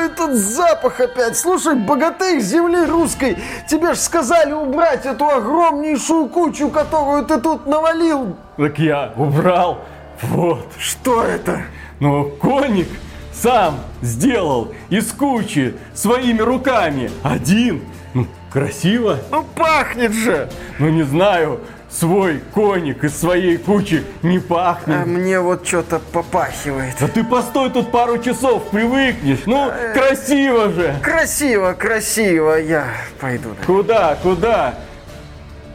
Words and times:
этот 0.00 0.34
запах 0.34 1.00
опять? 1.00 1.36
Слушай, 1.36 1.74
богатырь 1.74 2.40
земли 2.40 2.84
русской, 2.84 3.38
тебе 3.68 3.94
ж 3.94 3.98
сказали 3.98 4.52
убрать 4.52 5.06
эту 5.06 5.28
огромнейшую 5.28 6.28
кучу, 6.28 6.68
которую 6.68 7.24
ты 7.24 7.40
тут 7.40 7.66
навалил. 7.66 8.36
Так 8.56 8.78
я 8.78 9.12
убрал. 9.16 9.84
Вот. 10.22 10.66
Что 10.78 11.22
это? 11.22 11.62
Ну, 11.98 12.24
коник 12.40 12.88
сам 13.32 13.80
сделал 14.02 14.72
из 14.90 15.12
кучи 15.12 15.74
своими 15.94 16.40
руками. 16.40 17.10
Один. 17.22 17.82
Ну, 18.12 18.26
красиво. 18.50 19.18
Ну, 19.30 19.44
пахнет 19.54 20.12
же. 20.12 20.48
Ну, 20.78 20.88
не 20.90 21.02
знаю 21.02 21.60
свой 21.90 22.40
коник 22.54 23.04
из 23.04 23.18
своей 23.18 23.56
кучи 23.56 24.04
не 24.22 24.38
пахнет. 24.38 24.96
А 25.02 25.04
мне 25.04 25.40
вот 25.40 25.66
что-то 25.66 25.98
попахивает. 25.98 26.94
Да 27.00 27.08
ты 27.08 27.24
постой 27.24 27.70
тут 27.70 27.90
пару 27.90 28.18
часов, 28.18 28.70
привыкнешь. 28.70 29.40
Ну, 29.46 29.68
а, 29.68 29.92
красиво 29.92 30.70
же. 30.70 30.94
Красиво, 31.02 31.72
красиво. 31.72 32.54
Я 32.60 32.86
пойду. 33.20 33.50
Да. 33.58 33.66
Куда, 33.66 34.18
куда? 34.22 34.74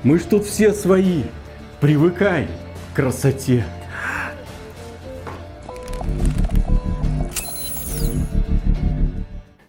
Мы 0.03 0.19
ж 0.19 0.23
тут 0.23 0.45
все 0.45 0.73
свои. 0.73 1.23
Привыкай 1.79 2.47
к 2.93 2.95
красоте. 2.95 3.65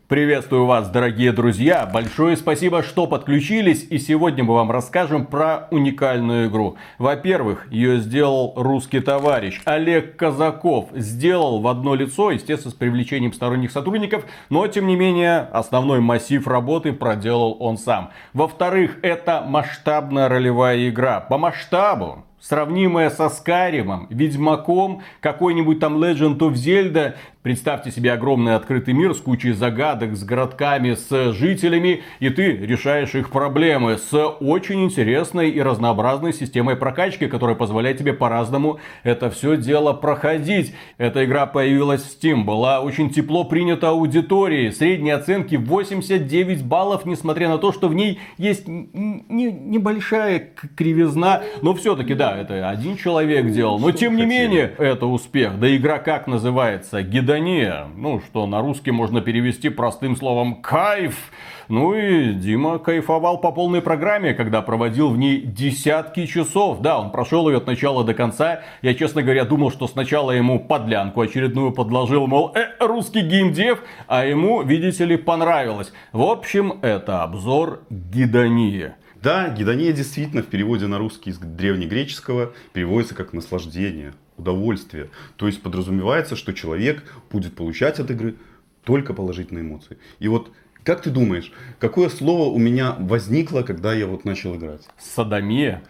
Приветствую 0.08 0.66
вас, 0.66 0.88
дорогие 0.88 1.32
друзья! 1.32 1.84
Большое 1.84 2.36
спасибо, 2.36 2.84
что 2.84 3.08
подключились, 3.08 3.88
и 3.90 3.98
сегодня 3.98 4.44
мы 4.44 4.54
вам 4.54 4.70
расскажем 4.70 5.26
про 5.26 5.66
уникальную 5.72 6.46
игру. 6.48 6.76
Во-первых, 6.98 7.66
ее 7.72 7.98
сделал 7.98 8.52
русский 8.54 9.00
товарищ 9.00 9.60
Олег 9.64 10.14
Казаков. 10.14 10.90
Сделал 10.92 11.60
в 11.60 11.66
одно 11.66 11.96
лицо, 11.96 12.30
естественно, 12.30 12.70
с 12.70 12.74
привлечением 12.74 13.32
сторонних 13.32 13.72
сотрудников, 13.72 14.24
но, 14.48 14.68
тем 14.68 14.86
не 14.86 14.94
менее, 14.94 15.40
основной 15.40 15.98
массив 15.98 16.46
работы 16.46 16.92
проделал 16.92 17.56
он 17.58 17.76
сам. 17.76 18.12
Во-вторых, 18.32 18.98
это 19.02 19.44
масштабная 19.44 20.28
ролевая 20.28 20.88
игра. 20.88 21.18
По 21.18 21.36
масштабу 21.36 22.26
сравнимая 22.40 23.10
со 23.10 23.28
Скайримом, 23.28 24.06
Ведьмаком, 24.10 25.02
какой-нибудь 25.20 25.80
там 25.80 26.02
Legend 26.02 26.38
of 26.38 26.52
Zelda, 26.52 27.14
Представьте 27.46 27.92
себе 27.92 28.12
огромный 28.12 28.56
открытый 28.56 28.92
мир 28.92 29.14
с 29.14 29.20
кучей 29.20 29.52
загадок, 29.52 30.16
с 30.16 30.24
городками, 30.24 30.94
с 30.94 31.32
жителями, 31.32 32.02
и 32.18 32.28
ты 32.28 32.56
решаешь 32.56 33.14
их 33.14 33.30
проблемы 33.30 33.98
с 33.98 34.12
очень 34.40 34.82
интересной 34.82 35.50
и 35.50 35.62
разнообразной 35.62 36.32
системой 36.32 36.74
прокачки, 36.74 37.28
которая 37.28 37.54
позволяет 37.54 37.98
тебе 37.98 38.14
по-разному 38.14 38.80
это 39.04 39.30
все 39.30 39.56
дело 39.56 39.92
проходить. 39.92 40.74
Эта 40.98 41.24
игра 41.24 41.46
появилась 41.46 42.02
в 42.02 42.20
Steam, 42.20 42.42
была 42.42 42.80
очень 42.80 43.10
тепло 43.10 43.44
принята 43.44 43.90
аудиторией, 43.90 44.72
средние 44.72 45.14
оценки 45.14 45.54
89 45.54 46.64
баллов, 46.64 47.06
несмотря 47.06 47.48
на 47.48 47.58
то, 47.58 47.70
что 47.70 47.86
в 47.86 47.94
ней 47.94 48.18
есть 48.38 48.66
не, 48.66 49.52
небольшая 49.52 50.48
кривизна, 50.76 51.44
но 51.62 51.74
все-таки, 51.74 52.14
да, 52.14 52.36
это 52.36 52.68
один 52.68 52.96
человек 52.96 53.52
делал, 53.52 53.78
но 53.78 53.92
тем 53.92 54.16
не 54.16 54.26
менее, 54.26 54.74
это 54.78 55.06
успех. 55.06 55.60
Да 55.60 55.76
игра 55.76 56.00
как 56.00 56.26
называется? 56.26 57.04
Гида 57.04 57.35
гедония, 57.36 57.88
ну, 57.96 58.20
что 58.20 58.46
на 58.46 58.60
русский 58.60 58.90
можно 58.90 59.20
перевести 59.20 59.68
простым 59.68 60.16
словом 60.16 60.62
«кайф». 60.62 61.30
Ну 61.68 61.94
и 61.94 62.32
Дима 62.32 62.78
кайфовал 62.78 63.38
по 63.38 63.50
полной 63.50 63.82
программе, 63.82 64.34
когда 64.34 64.62
проводил 64.62 65.08
в 65.10 65.18
ней 65.18 65.40
десятки 65.40 66.26
часов. 66.26 66.80
Да, 66.80 67.00
он 67.00 67.10
прошел 67.10 67.48
ее 67.48 67.56
от 67.56 67.66
начала 67.66 68.04
до 68.04 68.14
конца. 68.14 68.60
Я, 68.82 68.94
честно 68.94 69.22
говоря, 69.22 69.44
думал, 69.44 69.72
что 69.72 69.88
сначала 69.88 70.30
ему 70.30 70.60
подлянку 70.60 71.20
очередную 71.20 71.72
подложил, 71.72 72.28
мол, 72.28 72.52
э, 72.54 72.68
русский 72.78 73.20
геймдев, 73.20 73.82
а 74.06 74.24
ему, 74.24 74.62
видите 74.62 75.04
ли, 75.04 75.16
понравилось. 75.16 75.92
В 76.12 76.22
общем, 76.22 76.78
это 76.82 77.24
обзор 77.24 77.80
гедония. 77.90 78.96
Да, 79.20 79.48
гедония 79.48 79.92
действительно 79.92 80.42
в 80.42 80.46
переводе 80.46 80.86
на 80.86 80.98
русский 80.98 81.30
из 81.30 81.38
древнегреческого 81.38 82.52
переводится 82.72 83.16
как 83.16 83.32
наслаждение 83.32 84.14
удовольствие. 84.36 85.10
То 85.36 85.46
есть 85.46 85.62
подразумевается, 85.62 86.36
что 86.36 86.52
человек 86.52 87.02
будет 87.30 87.54
получать 87.54 88.00
от 88.00 88.10
игры 88.10 88.36
только 88.84 89.14
положительные 89.14 89.62
эмоции. 89.62 89.98
И 90.18 90.28
вот 90.28 90.52
как 90.84 91.02
ты 91.02 91.10
думаешь, 91.10 91.52
какое 91.80 92.08
слово 92.08 92.48
у 92.48 92.58
меня 92.58 92.94
возникло, 92.98 93.62
когда 93.62 93.92
я 93.92 94.06
вот 94.06 94.24
начал 94.24 94.54
играть? 94.54 94.82
Садомия. 94.98 95.82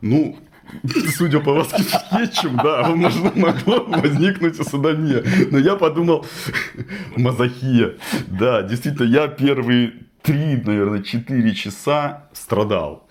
Ну, 0.00 0.36
судя 1.16 1.40
по 1.40 1.52
вашим 1.52 1.78
скетчам, 1.78 2.56
да, 2.56 2.88
можно, 2.88 3.32
могло 3.34 3.84
возникнуть 3.84 4.56
садомия. 4.56 5.24
Но 5.50 5.58
я 5.58 5.76
подумал, 5.76 6.26
мазохия. 7.16 7.94
Да, 8.26 8.62
действительно, 8.62 9.06
я 9.06 9.28
первые 9.28 9.92
три, 10.22 10.56
наверное, 10.56 11.02
четыре 11.02 11.54
часа 11.54 12.28
страдал. 12.32 13.08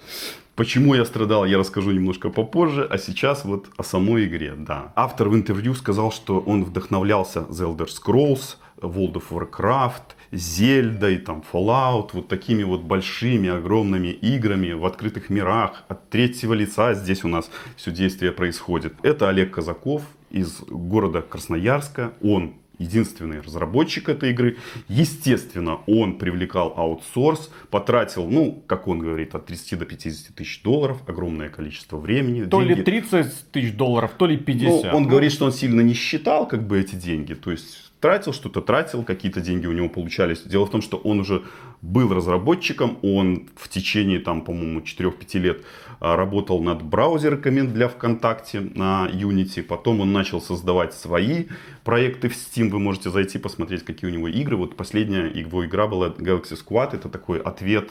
Почему 0.59 0.93
я 0.93 1.05
страдал, 1.05 1.45
я 1.45 1.57
расскажу 1.57 1.91
немножко 1.91 2.29
попозже, 2.29 2.85
а 2.91 2.97
сейчас 2.97 3.45
вот 3.45 3.69
о 3.77 3.83
самой 3.83 4.25
игре, 4.25 4.55
да. 4.57 4.91
Автор 4.93 5.29
в 5.29 5.33
интервью 5.33 5.73
сказал, 5.73 6.11
что 6.11 6.41
он 6.41 6.65
вдохновлялся 6.65 7.45
The 7.49 7.77
Elder 7.77 7.87
Scrolls, 7.87 8.57
World 8.81 9.13
of 9.13 9.23
Warcraft, 9.29 10.17
Зельдой, 10.33 11.19
там, 11.19 11.45
Fallout, 11.49 12.09
вот 12.11 12.27
такими 12.27 12.63
вот 12.63 12.81
большими, 12.81 13.47
огромными 13.47 14.09
играми 14.09 14.73
в 14.73 14.85
открытых 14.85 15.29
мирах, 15.29 15.85
от 15.87 16.09
третьего 16.09 16.53
лица 16.53 16.93
здесь 16.93 17.23
у 17.23 17.29
нас 17.29 17.49
все 17.77 17.91
действие 17.91 18.33
происходит. 18.33 18.95
Это 19.01 19.29
Олег 19.29 19.53
Казаков 19.53 20.01
из 20.29 20.59
города 20.67 21.21
Красноярска, 21.21 22.11
он 22.21 22.55
единственный 22.79 23.41
разработчик 23.41 24.09
этой 24.09 24.31
игры. 24.31 24.57
Естественно, 24.87 25.79
он 25.85 26.17
привлекал 26.17 26.73
аутсорс, 26.75 27.51
потратил, 27.69 28.27
ну, 28.27 28.63
как 28.65 28.87
он 28.87 28.99
говорит, 28.99 29.35
от 29.35 29.45
30 29.45 29.79
до 29.79 29.85
50 29.85 30.35
тысяч 30.35 30.63
долларов, 30.63 30.97
огромное 31.05 31.49
количество 31.49 31.97
времени. 31.97 32.45
То 32.45 32.61
деньги. 32.61 32.79
ли 32.79 32.83
30 32.83 33.51
тысяч 33.51 33.73
долларов, 33.75 34.11
то 34.17 34.25
ли 34.25 34.37
50. 34.37 34.91
Ну, 34.91 34.97
он 34.97 35.07
говорит, 35.07 35.31
что 35.31 35.45
он 35.45 35.51
сильно 35.51 35.81
не 35.81 35.93
считал 35.93 36.47
как 36.47 36.65
бы 36.65 36.79
эти 36.79 36.95
деньги, 36.95 37.33
то 37.33 37.51
есть 37.51 37.89
тратил 37.99 38.33
что-то, 38.33 38.61
тратил, 38.61 39.03
какие-то 39.03 39.41
деньги 39.41 39.67
у 39.67 39.73
него 39.73 39.89
получались. 39.89 40.41
Дело 40.43 40.65
в 40.65 40.71
том, 40.71 40.81
что 40.81 40.97
он 40.97 41.19
уже 41.19 41.43
был 41.81 42.13
разработчиком, 42.13 42.97
он 43.01 43.47
в 43.55 43.69
течение, 43.69 44.19
там, 44.19 44.41
по-моему, 44.41 44.81
4-5 44.81 45.39
лет 45.39 45.65
а, 45.99 46.15
работал 46.15 46.61
над 46.61 46.81
браузерками 46.81 47.61
для 47.61 47.87
ВКонтакте 47.87 48.59
на 48.59 49.09
Unity, 49.11 49.63
потом 49.63 50.01
он 50.01 50.11
начал 50.11 50.41
создавать 50.41 50.93
свои 50.93 51.45
проекты 51.83 52.29
в 52.29 52.33
Steam, 52.33 52.69
вы 52.69 52.79
можете 52.79 53.09
зайти 53.09 53.39
посмотреть, 53.39 53.85
какие 53.85 54.09
у 54.09 54.13
него 54.13 54.27
игры. 54.27 54.57
Вот 54.57 54.75
последняя 54.75 55.27
его 55.27 55.65
игра 55.65 55.87
была 55.87 56.09
Galaxy 56.09 56.57
Squad, 56.57 56.95
это 56.95 57.09
такой 57.09 57.39
ответ 57.39 57.89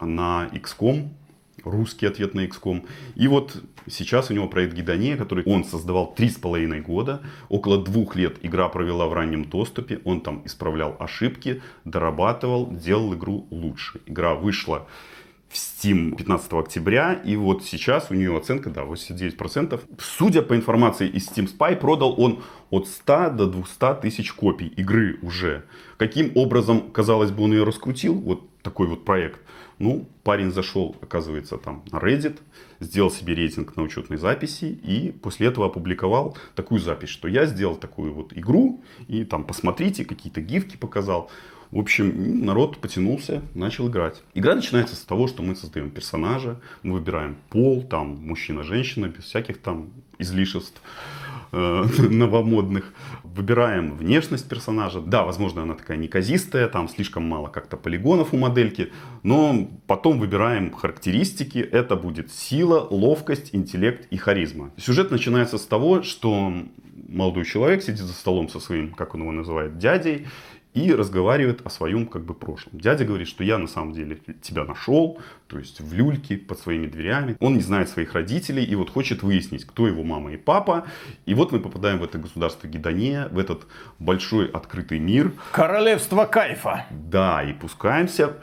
на 0.00 0.48
XCOM, 0.52 1.08
русский 1.70 2.06
ответ 2.06 2.34
на 2.34 2.44
XCOM. 2.46 2.86
И 3.14 3.28
вот 3.28 3.62
сейчас 3.86 4.30
у 4.30 4.34
него 4.34 4.48
проект 4.48 4.74
Гидония, 4.74 5.16
который 5.16 5.44
он 5.44 5.64
создавал 5.64 6.14
три 6.14 6.28
с 6.28 6.36
половиной 6.36 6.80
года. 6.80 7.22
Около 7.48 7.82
двух 7.82 8.16
лет 8.16 8.36
игра 8.42 8.68
провела 8.68 9.06
в 9.06 9.12
раннем 9.12 9.44
доступе. 9.44 10.00
Он 10.04 10.20
там 10.20 10.42
исправлял 10.44 10.96
ошибки, 10.98 11.62
дорабатывал, 11.84 12.70
делал 12.70 13.14
игру 13.14 13.46
лучше. 13.50 14.00
Игра 14.06 14.34
вышла 14.34 14.86
в 15.48 15.54
Steam 15.54 16.14
15 16.14 16.52
октября, 16.52 17.14
и 17.14 17.34
вот 17.34 17.64
сейчас 17.64 18.10
у 18.10 18.14
нее 18.14 18.36
оценка, 18.36 18.68
да, 18.68 18.82
89%. 18.82 19.80
Судя 19.98 20.42
по 20.42 20.54
информации 20.54 21.08
из 21.08 21.26
Steam 21.30 21.48
Spy, 21.50 21.76
продал 21.76 22.14
он 22.20 22.42
от 22.68 22.86
100 22.86 23.30
до 23.30 23.46
200 23.46 24.02
тысяч 24.02 24.32
копий 24.32 24.66
игры 24.66 25.18
уже. 25.22 25.64
Каким 25.96 26.32
образом, 26.34 26.90
казалось 26.90 27.30
бы, 27.30 27.44
он 27.44 27.52
ее 27.52 27.64
раскрутил, 27.64 28.14
вот 28.14 28.42
такой 28.62 28.88
вот 28.88 29.04
проект– 29.04 29.40
ну, 29.78 30.08
парень 30.24 30.50
зашел, 30.50 30.96
оказывается, 31.00 31.56
там 31.56 31.82
на 31.92 31.98
Reddit, 31.98 32.38
сделал 32.80 33.10
себе 33.10 33.34
рейтинг 33.34 33.76
на 33.76 33.82
учетной 33.82 34.18
записи 34.18 34.64
и 34.64 35.12
после 35.12 35.48
этого 35.48 35.66
опубликовал 35.66 36.36
такую 36.54 36.80
запись, 36.80 37.08
что 37.08 37.28
я 37.28 37.46
сделал 37.46 37.76
такую 37.76 38.12
вот 38.12 38.32
игру 38.36 38.82
и 39.06 39.24
там 39.24 39.44
посмотрите, 39.44 40.04
какие-то 40.04 40.40
гифки 40.40 40.76
показал. 40.76 41.30
В 41.70 41.78
общем, 41.78 42.46
народ 42.46 42.78
потянулся, 42.78 43.42
начал 43.54 43.88
играть. 43.88 44.22
Игра 44.32 44.54
начинается 44.54 44.96
с 44.96 45.00
того, 45.00 45.28
что 45.28 45.42
мы 45.42 45.54
создаем 45.54 45.90
персонажа, 45.90 46.60
мы 46.82 46.94
выбираем 46.94 47.36
пол, 47.50 47.82
там 47.82 48.16
мужчина-женщина, 48.26 49.06
без 49.06 49.24
всяких 49.24 49.58
там 49.58 49.90
излишеств 50.18 50.80
э, 51.52 51.84
новомодных. 52.10 52.92
Выбираем 53.24 53.96
внешность 53.96 54.48
персонажа. 54.48 55.00
Да, 55.00 55.24
возможно, 55.24 55.62
она 55.62 55.74
такая 55.74 55.96
неказистая, 55.96 56.68
там 56.68 56.88
слишком 56.88 57.24
мало 57.24 57.48
как-то 57.48 57.76
полигонов 57.76 58.32
у 58.32 58.36
модельки. 58.36 58.92
Но 59.22 59.68
потом 59.86 60.18
выбираем 60.18 60.72
характеристики. 60.72 61.58
Это 61.58 61.96
будет 61.96 62.32
сила, 62.32 62.86
ловкость, 62.90 63.50
интеллект 63.54 64.06
и 64.10 64.16
харизма. 64.16 64.70
Сюжет 64.76 65.10
начинается 65.10 65.58
с 65.58 65.66
того, 65.66 66.02
что 66.02 66.52
молодой 67.08 67.44
человек 67.44 67.82
сидит 67.82 68.00
за 68.00 68.12
столом 68.12 68.48
со 68.48 68.60
своим, 68.60 68.92
как 68.92 69.14
он 69.14 69.22
его 69.22 69.32
называет, 69.32 69.78
дядей 69.78 70.26
и 70.74 70.92
разговаривает 70.92 71.66
о 71.66 71.70
своем 71.70 72.06
как 72.06 72.24
бы 72.24 72.34
прошлом. 72.34 72.78
Дядя 72.78 73.04
говорит, 73.04 73.28
что 73.28 73.44
я 73.44 73.58
на 73.58 73.66
самом 73.66 73.92
деле 73.92 74.18
тебя 74.42 74.64
нашел, 74.64 75.20
то 75.46 75.58
есть 75.58 75.80
в 75.80 75.92
люльке 75.92 76.36
под 76.36 76.58
своими 76.58 76.86
дверями. 76.86 77.36
Он 77.40 77.54
не 77.54 77.62
знает 77.62 77.88
своих 77.88 78.12
родителей 78.14 78.64
и 78.64 78.74
вот 78.74 78.90
хочет 78.90 79.22
выяснить, 79.22 79.64
кто 79.64 79.86
его 79.88 80.04
мама 80.04 80.32
и 80.32 80.36
папа. 80.36 80.86
И 81.26 81.34
вот 81.34 81.52
мы 81.52 81.60
попадаем 81.60 81.98
в 81.98 82.04
это 82.04 82.18
государство 82.18 82.68
Гедония, 82.68 83.28
в 83.28 83.38
этот 83.38 83.66
большой 83.98 84.46
открытый 84.46 84.98
мир. 84.98 85.32
Королевство 85.52 86.24
кайфа. 86.26 86.86
Да, 86.90 87.42
и 87.42 87.52
пускаемся 87.52 88.36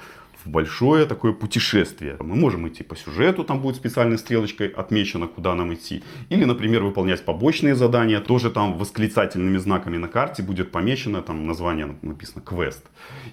в 0.45 0.49
большое 0.49 1.05
такое 1.05 1.33
путешествие. 1.33 2.17
Мы 2.19 2.35
можем 2.35 2.67
идти 2.67 2.83
по 2.83 2.95
сюжету, 2.95 3.43
там 3.43 3.59
будет 3.59 3.75
специальной 3.75 4.17
стрелочкой 4.17 4.67
отмечено, 4.67 5.27
куда 5.27 5.55
нам 5.55 5.73
идти. 5.73 6.03
Или, 6.29 6.45
например, 6.45 6.83
выполнять 6.83 7.25
побочные 7.25 7.75
задания, 7.75 8.19
тоже 8.19 8.51
там 8.51 8.77
восклицательными 8.77 9.57
знаками 9.57 9.97
на 9.97 10.07
карте 10.07 10.43
будет 10.43 10.71
помечено, 10.71 11.21
там 11.21 11.47
название 11.47 11.95
написано 12.01 12.41
квест. 12.41 12.85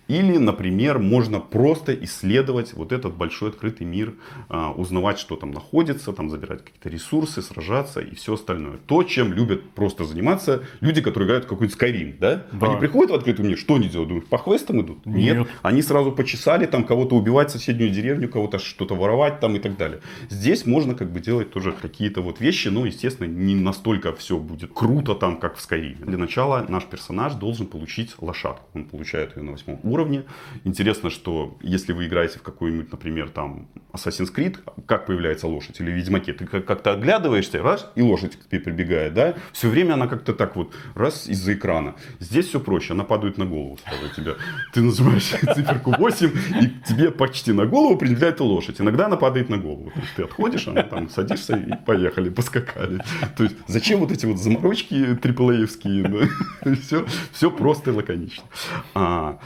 Или, 0.08 0.38
например, 0.38 0.98
можно 0.98 1.40
просто 1.40 1.94
исследовать 1.94 2.74
вот 2.74 2.92
этот 2.92 3.14
большой 3.16 3.50
открытый 3.50 3.86
мир, 3.86 4.14
а, 4.48 4.72
узнавать, 4.72 5.18
что 5.18 5.36
там 5.36 5.50
находится, 5.50 6.12
там 6.12 6.30
забирать 6.30 6.64
какие-то 6.64 6.88
ресурсы, 6.88 7.42
сражаться 7.42 8.00
и 8.00 8.14
все 8.14 8.34
остальное. 8.34 8.78
То, 8.86 9.02
чем 9.02 9.32
любят 9.32 9.70
просто 9.70 10.04
заниматься 10.04 10.62
люди, 10.80 11.00
которые 11.00 11.26
играют 11.26 11.44
в 11.44 11.48
какой-то 11.48 11.76
Skyrim, 11.76 12.16
да? 12.18 12.46
Да. 12.52 12.66
Они 12.68 12.80
приходят 12.80 13.10
в 13.10 13.14
открытый 13.14 13.44
мир, 13.44 13.58
что 13.58 13.74
они 13.74 13.88
делают? 13.88 14.08
Думают, 14.08 14.28
по 14.28 14.38
квестам 14.38 14.80
идут? 14.80 15.04
Нет. 15.06 15.46
Они 15.62 15.82
сразу 15.82 16.12
почесали, 16.12 16.66
там 16.66 16.84
кого-то 17.02 17.16
убивать 17.16 17.50
соседнюю 17.50 17.90
деревню, 17.90 18.28
кого-то 18.28 18.58
что-то 18.58 18.94
воровать 18.94 19.40
там 19.40 19.56
и 19.56 19.58
так 19.58 19.76
далее. 19.76 19.98
Здесь 20.30 20.66
можно 20.66 20.94
как 20.94 21.10
бы 21.10 21.18
делать 21.20 21.50
тоже 21.50 21.72
какие-то 21.72 22.22
вот 22.22 22.40
вещи, 22.40 22.68
но, 22.68 22.86
естественно, 22.86 23.26
не 23.26 23.56
настолько 23.56 24.12
все 24.12 24.38
будет 24.38 24.70
круто 24.72 25.14
там, 25.14 25.40
как 25.40 25.56
в 25.56 25.70
Skyrim. 25.70 26.04
Для 26.06 26.16
начала 26.18 26.64
наш 26.68 26.84
персонаж 26.84 27.34
должен 27.34 27.66
получить 27.66 28.14
лошадку. 28.20 28.68
Он 28.74 28.84
получает 28.84 29.36
ее 29.36 29.42
на 29.42 29.52
восьмом 29.52 29.80
уровне. 29.82 30.22
Интересно, 30.64 31.10
что 31.10 31.56
если 31.60 31.92
вы 31.92 32.06
играете 32.06 32.38
в 32.38 32.42
какой-нибудь, 32.42 32.92
например, 32.92 33.30
там 33.30 33.66
Assassin's 33.92 34.32
Creed, 34.32 34.58
как 34.86 35.06
появляется 35.06 35.48
лошадь 35.48 35.80
или 35.80 35.90
Ведьмаке, 35.90 36.32
ты 36.32 36.46
как- 36.46 36.64
как-то 36.66 36.92
оглядываешься, 36.92 37.62
раз, 37.62 37.90
и 37.96 38.02
лошадь 38.02 38.36
к 38.36 38.48
тебе 38.48 38.60
прибегает, 38.60 39.14
да? 39.14 39.34
Все 39.52 39.68
время 39.68 39.94
она 39.94 40.06
как-то 40.06 40.34
так 40.34 40.54
вот, 40.56 40.72
раз, 40.94 41.26
из-за 41.28 41.54
экрана. 41.54 41.94
Здесь 42.20 42.46
все 42.46 42.60
проще, 42.60 42.92
она 42.92 43.02
падает 43.04 43.38
на 43.38 43.44
голову 43.44 43.78
сразу 43.84 44.14
тебя. 44.14 44.34
Ты 44.72 44.82
нажимаешь 44.82 45.24
циферку 45.54 45.94
8, 45.98 46.30
и 46.62 46.91
тебе 46.92 47.10
почти 47.10 47.52
на 47.52 47.66
голову 47.66 47.96
прилетает 47.96 48.40
лошадь. 48.40 48.80
Иногда 48.80 49.06
она 49.06 49.16
падает 49.16 49.48
на 49.48 49.58
голову. 49.58 49.90
То 49.94 50.00
есть 50.00 50.14
ты 50.16 50.22
отходишь, 50.22 50.68
она 50.68 50.82
там 50.82 51.08
садишься 51.08 51.56
и 51.56 51.72
поехали, 51.84 52.30
поскакали. 52.30 53.00
То 53.36 53.44
есть 53.44 53.56
зачем 53.66 54.00
вот 54.00 54.12
эти 54.12 54.26
вот 54.26 54.38
заморочки 54.38 55.16
триплеевские? 55.16 56.02
Да? 56.02 56.74
Все, 56.82 57.06
все 57.32 57.50
просто 57.50 57.90
и 57.90 57.94
лаконично. 57.94 58.44
А, 58.94 59.38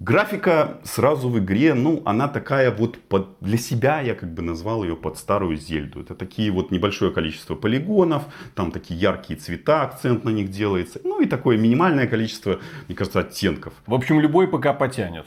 Графика 0.00 0.78
сразу 0.84 1.28
в 1.28 1.40
игре, 1.40 1.74
ну, 1.74 2.02
она 2.04 2.28
такая 2.28 2.70
вот 2.70 2.98
под, 2.98 3.36
для 3.40 3.58
себя, 3.58 4.00
я 4.00 4.14
как 4.14 4.32
бы 4.32 4.42
назвал 4.42 4.84
ее 4.84 4.94
под 4.94 5.18
старую 5.18 5.56
Зельду. 5.56 6.00
Это 6.02 6.14
такие 6.14 6.52
вот 6.52 6.70
небольшое 6.70 7.10
количество 7.10 7.56
полигонов, 7.56 8.22
там 8.54 8.70
такие 8.70 8.98
яркие 9.00 9.40
цвета, 9.40 9.82
акцент 9.82 10.22
на 10.22 10.30
них 10.30 10.50
делается. 10.50 11.00
Ну 11.02 11.20
и 11.20 11.26
такое 11.26 11.58
минимальное 11.58 12.06
количество, 12.06 12.60
мне 12.86 12.96
кажется, 12.96 13.20
оттенков. 13.20 13.72
В 13.86 13.94
общем, 13.94 14.20
любой 14.20 14.46
ПК 14.46 14.78
потянет. 14.78 15.26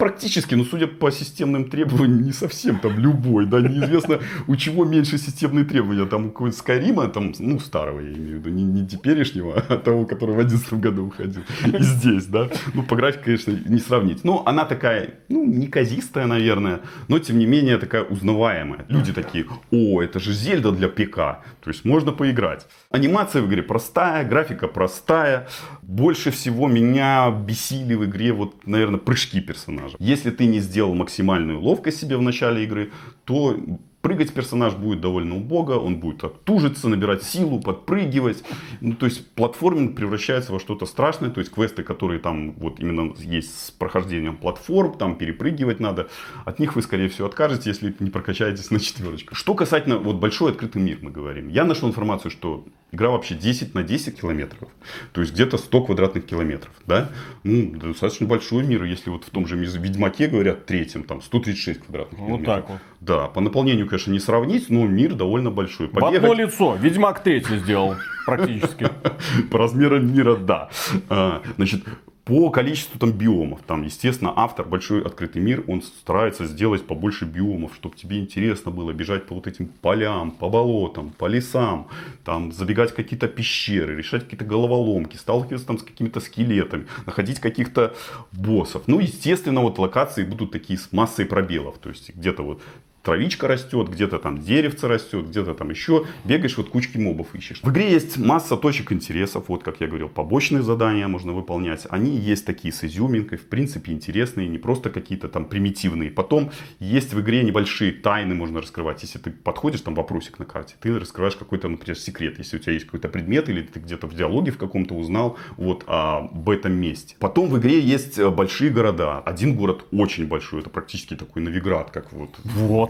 Ну, 0.00 0.06
практически, 0.06 0.54
но 0.54 0.64
судя 0.64 0.86
по 0.86 1.10
системным 1.10 1.68
требованиям, 1.68 2.22
не 2.22 2.32
совсем 2.32 2.78
там 2.78 2.98
любой, 2.98 3.46
да, 3.46 3.60
неизвестно, 3.60 4.20
у 4.46 4.56
чего 4.56 4.84
меньше 4.84 5.18
системные 5.18 5.64
требования, 5.64 6.06
там 6.06 6.26
у 6.26 6.28
какого-нибудь 6.30 6.58
Скайрима, 6.58 7.08
там, 7.08 7.34
ну, 7.38 7.58
старого, 7.58 8.00
я 8.00 8.12
имею 8.12 8.36
в 8.36 8.40
виду, 8.40 8.50
не, 8.50 8.64
не 8.64 8.86
теперешнего, 8.86 9.62
а 9.68 9.76
того, 9.76 10.06
который 10.06 10.34
в 10.34 10.38
2011 10.38 10.72
году 10.74 11.04
выходил, 11.04 11.42
и 11.66 11.82
здесь, 11.82 12.26
да, 12.26 12.48
ну, 12.74 12.82
по 12.82 12.96
графике, 12.96 13.24
конечно, 13.24 13.50
не 13.66 13.78
сравнить, 13.78 14.24
но 14.24 14.42
она 14.46 14.64
такая, 14.64 15.14
ну, 15.28 15.44
неказистая, 15.44 16.26
наверное, 16.26 16.80
но, 17.08 17.18
тем 17.18 17.38
не 17.38 17.46
менее, 17.46 17.76
такая 17.76 18.04
узнаваемая, 18.04 18.86
люди 18.88 19.12
такие, 19.12 19.44
о, 19.70 20.02
это 20.02 20.18
же 20.18 20.32
Зельда 20.32 20.72
для 20.72 20.88
ПК, 20.88 21.16
то 21.60 21.68
есть 21.68 21.84
можно 21.84 22.12
поиграть. 22.12 22.66
Анимация 22.90 23.42
в 23.42 23.48
игре 23.48 23.62
простая, 23.62 24.24
графика 24.24 24.66
простая, 24.66 25.48
больше 25.82 26.30
всего 26.30 26.68
меня 26.68 27.30
бесили 27.30 27.94
в 27.94 28.04
игре, 28.06 28.32
вот, 28.32 28.66
наверное, 28.66 28.98
прыжки 28.98 29.40
персонажа. 29.90 30.10
Если 30.10 30.30
ты 30.30 30.46
не 30.46 30.60
сделал 30.60 30.94
максимальную 30.94 31.60
ловкость 31.60 32.00
себе 32.00 32.16
в 32.16 32.22
начале 32.22 32.64
игры, 32.64 32.92
то 33.24 33.56
прыгать 34.02 34.32
персонаж 34.32 34.74
будет 34.74 35.00
довольно 35.00 35.36
убого, 35.36 35.78
он 35.78 35.96
будет 36.00 36.24
тужиться, 36.44 36.88
набирать 36.88 37.22
силу, 37.22 37.60
подпрыгивать. 37.60 38.42
Ну, 38.80 38.94
то 38.94 39.06
есть 39.06 39.34
платформинг 39.34 39.94
превращается 39.94 40.52
во 40.52 40.58
что-то 40.58 40.86
страшное, 40.86 41.30
то 41.30 41.40
есть 41.40 41.52
квесты, 41.52 41.82
которые 41.82 42.18
там 42.18 42.52
вот 42.52 42.80
именно 42.80 43.14
есть 43.18 43.66
с 43.66 43.70
прохождением 43.70 44.36
платформ, 44.36 44.94
там 44.94 45.16
перепрыгивать 45.16 45.80
надо, 45.80 46.08
от 46.44 46.58
них 46.58 46.76
вы 46.76 46.82
скорее 46.82 47.08
всего 47.08 47.28
откажетесь, 47.28 47.66
если 47.66 47.94
не 48.00 48.10
прокачаетесь 48.10 48.70
на 48.70 48.80
четверочку. 48.80 49.34
Что 49.34 49.54
касательно 49.54 49.98
вот 49.98 50.16
большой 50.16 50.52
открытый 50.52 50.80
мир 50.80 50.98
мы 51.02 51.10
говорим. 51.10 51.48
Я 51.48 51.64
нашел 51.64 51.88
информацию, 51.88 52.30
что 52.30 52.64
игра 52.92 53.10
вообще 53.10 53.34
10 53.34 53.74
на 53.74 53.82
10 53.82 54.20
километров, 54.20 54.68
то 55.12 55.20
есть 55.20 55.32
где-то 55.32 55.58
100 55.58 55.84
квадратных 55.84 56.26
километров, 56.26 56.72
да? 56.86 57.10
Ну, 57.44 57.70
достаточно 57.76 58.26
большой 58.26 58.64
мир, 58.64 58.84
если 58.84 59.10
вот 59.10 59.24
в 59.24 59.30
том 59.30 59.46
же 59.46 59.56
Ведьмаке 59.56 60.26
говорят 60.26 60.66
третьем, 60.66 61.04
там 61.04 61.22
136 61.22 61.80
квадратных 61.80 62.20
Вот 62.20 62.26
километров. 62.26 62.54
так 62.56 62.68
вот. 62.70 62.78
Да, 63.00 63.28
по 63.28 63.40
наполнению, 63.40 63.86
конечно, 63.86 64.12
не 64.12 64.20
сравнить, 64.20 64.68
но 64.68 64.86
мир 64.86 65.14
довольно 65.14 65.50
большой. 65.50 65.88
В 65.88 66.04
одно 66.04 66.34
лицо. 66.34 66.76
Ведьмак 66.76 67.22
третий 67.22 67.58
сделал 67.58 67.94
практически. 68.26 68.88
по 69.50 69.58
размерам 69.58 70.12
мира, 70.14 70.36
да. 70.36 70.68
А, 71.08 71.42
Значит, 71.56 71.84
по 72.30 72.48
количеству 72.50 72.96
там 72.96 73.10
биомов, 73.10 73.60
там, 73.66 73.82
естественно, 73.82 74.32
автор 74.36 74.64
большой 74.64 75.02
открытый 75.02 75.42
мир, 75.42 75.64
он 75.66 75.82
старается 75.82 76.46
сделать 76.46 76.86
побольше 76.86 77.24
биомов, 77.24 77.74
чтобы 77.74 77.96
тебе 77.96 78.20
интересно 78.20 78.70
было 78.70 78.92
бежать 78.92 79.26
по 79.26 79.34
вот 79.34 79.48
этим 79.48 79.66
полям, 79.66 80.30
по 80.30 80.48
болотам, 80.48 81.10
по 81.10 81.26
лесам, 81.26 81.88
там, 82.24 82.52
забегать 82.52 82.92
в 82.92 82.94
какие-то 82.94 83.26
пещеры, 83.26 83.96
решать 83.96 84.22
какие-то 84.22 84.44
головоломки, 84.44 85.16
сталкиваться 85.16 85.66
там 85.66 85.78
с 85.80 85.82
какими-то 85.82 86.20
скелетами, 86.20 86.86
находить 87.04 87.40
каких-то 87.40 87.96
боссов. 88.30 88.84
Ну, 88.86 89.00
естественно, 89.00 89.62
вот 89.62 89.80
локации 89.80 90.22
будут 90.22 90.52
такие 90.52 90.78
с 90.78 90.92
массой 90.92 91.26
пробелов, 91.26 91.78
то 91.78 91.88
есть 91.88 92.14
где-то 92.14 92.44
вот 92.44 92.62
травичка 93.02 93.48
растет, 93.48 93.88
где-то 93.88 94.18
там 94.18 94.38
деревце 94.38 94.88
растет, 94.88 95.28
где-то 95.28 95.54
там 95.54 95.70
еще. 95.70 96.06
Бегаешь, 96.24 96.56
вот 96.56 96.68
кучки 96.68 96.98
мобов 96.98 97.34
ищешь. 97.34 97.60
В 97.62 97.70
игре 97.70 97.90
есть 97.90 98.18
масса 98.18 98.56
точек 98.56 98.92
интересов. 98.92 99.44
Вот, 99.48 99.62
как 99.62 99.80
я 99.80 99.86
говорил, 99.86 100.08
побочные 100.08 100.62
задания 100.62 101.08
можно 101.08 101.32
выполнять. 101.32 101.86
Они 101.90 102.16
есть 102.16 102.44
такие 102.46 102.72
с 102.72 102.84
изюминкой, 102.84 103.38
в 103.38 103.46
принципе, 103.46 103.92
интересные, 103.92 104.48
не 104.48 104.58
просто 104.58 104.90
какие-то 104.90 105.28
там 105.28 105.44
примитивные. 105.44 106.10
Потом 106.10 106.50
есть 106.78 107.14
в 107.14 107.20
игре 107.20 107.42
небольшие 107.42 107.92
тайны 107.92 108.34
можно 108.34 108.60
раскрывать. 108.60 109.02
Если 109.02 109.18
ты 109.18 109.30
подходишь, 109.30 109.80
там 109.80 109.94
вопросик 109.94 110.38
на 110.38 110.44
карте, 110.44 110.74
ты 110.80 110.98
раскрываешь 110.98 111.36
какой-то, 111.36 111.68
например, 111.68 111.98
секрет. 111.98 112.38
Если 112.38 112.56
у 112.56 112.60
тебя 112.60 112.72
есть 112.72 112.86
какой-то 112.86 113.08
предмет 113.08 113.48
или 113.48 113.62
ты 113.62 113.80
где-то 113.80 114.06
в 114.06 114.14
диалоге 114.14 114.50
в 114.52 114.58
каком-то 114.58 114.94
узнал 114.94 115.38
вот 115.56 115.84
об 115.86 116.48
этом 116.48 116.72
месте. 116.72 117.16
Потом 117.18 117.48
в 117.48 117.58
игре 117.58 117.80
есть 117.80 118.18
э, 118.18 118.28
большие 118.30 118.70
города. 118.70 119.20
Один 119.20 119.56
город 119.56 119.84
очень 119.92 120.26
большой, 120.26 120.60
это 120.60 120.70
практически 120.70 121.14
такой 121.14 121.42
Новиград, 121.42 121.90
как 121.90 122.12
вот 122.12 122.30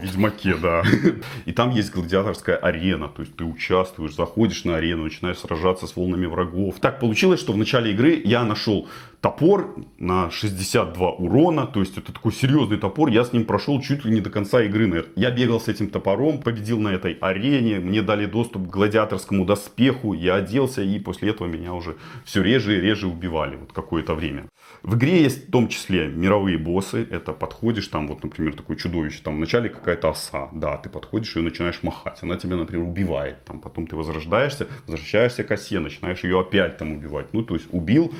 Ведьмаке, 0.01 0.55
да. 0.55 0.83
И 1.45 1.51
там 1.51 1.71
есть 1.71 1.91
гладиаторская 1.91 2.57
арена, 2.57 3.07
то 3.07 3.21
есть 3.21 3.35
ты 3.35 3.43
участвуешь, 3.43 4.15
заходишь 4.15 4.65
на 4.65 4.77
арену, 4.77 5.03
начинаешь 5.03 5.37
сражаться 5.37 5.87
с 5.87 5.95
волнами 5.95 6.25
врагов. 6.25 6.79
Так 6.79 6.99
получилось, 6.99 7.39
что 7.39 7.53
в 7.53 7.57
начале 7.57 7.91
игры 7.91 8.21
я 8.23 8.43
нашел 8.43 8.87
топор 9.21 9.75
на 9.99 10.31
62 10.31 11.11
урона, 11.11 11.67
то 11.67 11.79
есть 11.79 11.97
это 11.97 12.11
такой 12.11 12.33
серьезный 12.33 12.77
топор, 12.77 13.09
я 13.09 13.23
с 13.23 13.33
ним 13.33 13.45
прошел 13.45 13.79
чуть 13.79 14.03
ли 14.03 14.11
не 14.11 14.19
до 14.19 14.31
конца 14.31 14.63
игры. 14.63 14.87
наверное. 14.87 15.13
Я 15.15 15.29
бегал 15.29 15.61
с 15.61 15.67
этим 15.67 15.89
топором, 15.89 16.41
победил 16.41 16.79
на 16.79 16.89
этой 16.89 17.13
арене, 17.13 17.79
мне 17.79 18.01
дали 18.01 18.25
доступ 18.25 18.67
к 18.67 18.71
гладиаторскому 18.71 19.45
доспеху, 19.45 20.13
я 20.13 20.35
оделся 20.35 20.81
и 20.81 20.99
после 20.99 21.29
этого 21.29 21.47
меня 21.47 21.73
уже 21.73 21.97
все 22.25 22.41
реже 22.41 22.77
и 22.77 22.81
реже 22.81 23.07
убивали. 23.07 23.57
Вот 23.57 23.71
какое-то 23.73 24.15
время. 24.15 24.47
В 24.81 24.95
игре 24.95 25.21
есть 25.21 25.47
в 25.47 25.51
том 25.51 25.67
числе 25.67 26.07
мировые 26.07 26.57
боссы, 26.57 27.07
это 27.09 27.33
подходишь, 27.33 27.87
там 27.87 28.07
вот, 28.07 28.23
например, 28.23 28.55
такое 28.55 28.75
чудовище, 28.75 29.21
там 29.23 29.37
вначале 29.37 29.69
какая-то 29.69 30.09
оса, 30.09 30.49
да, 30.53 30.77
ты 30.77 30.89
подходишь 30.89 31.35
и 31.35 31.41
начинаешь 31.41 31.83
махать, 31.83 32.17
она 32.21 32.37
тебя, 32.37 32.55
например, 32.55 32.87
убивает, 32.87 33.45
там 33.45 33.59
потом 33.59 33.85
ты 33.85 33.95
возрождаешься, 33.95 34.67
возвращаешься 34.87 35.43
к 35.43 35.51
осе, 35.51 35.79
начинаешь 35.79 36.23
ее 36.23 36.39
опять 36.39 36.77
там 36.77 36.93
убивать, 36.93 37.27
ну, 37.33 37.43
то 37.43 37.53
есть 37.53 37.67
убил, 37.71 38.11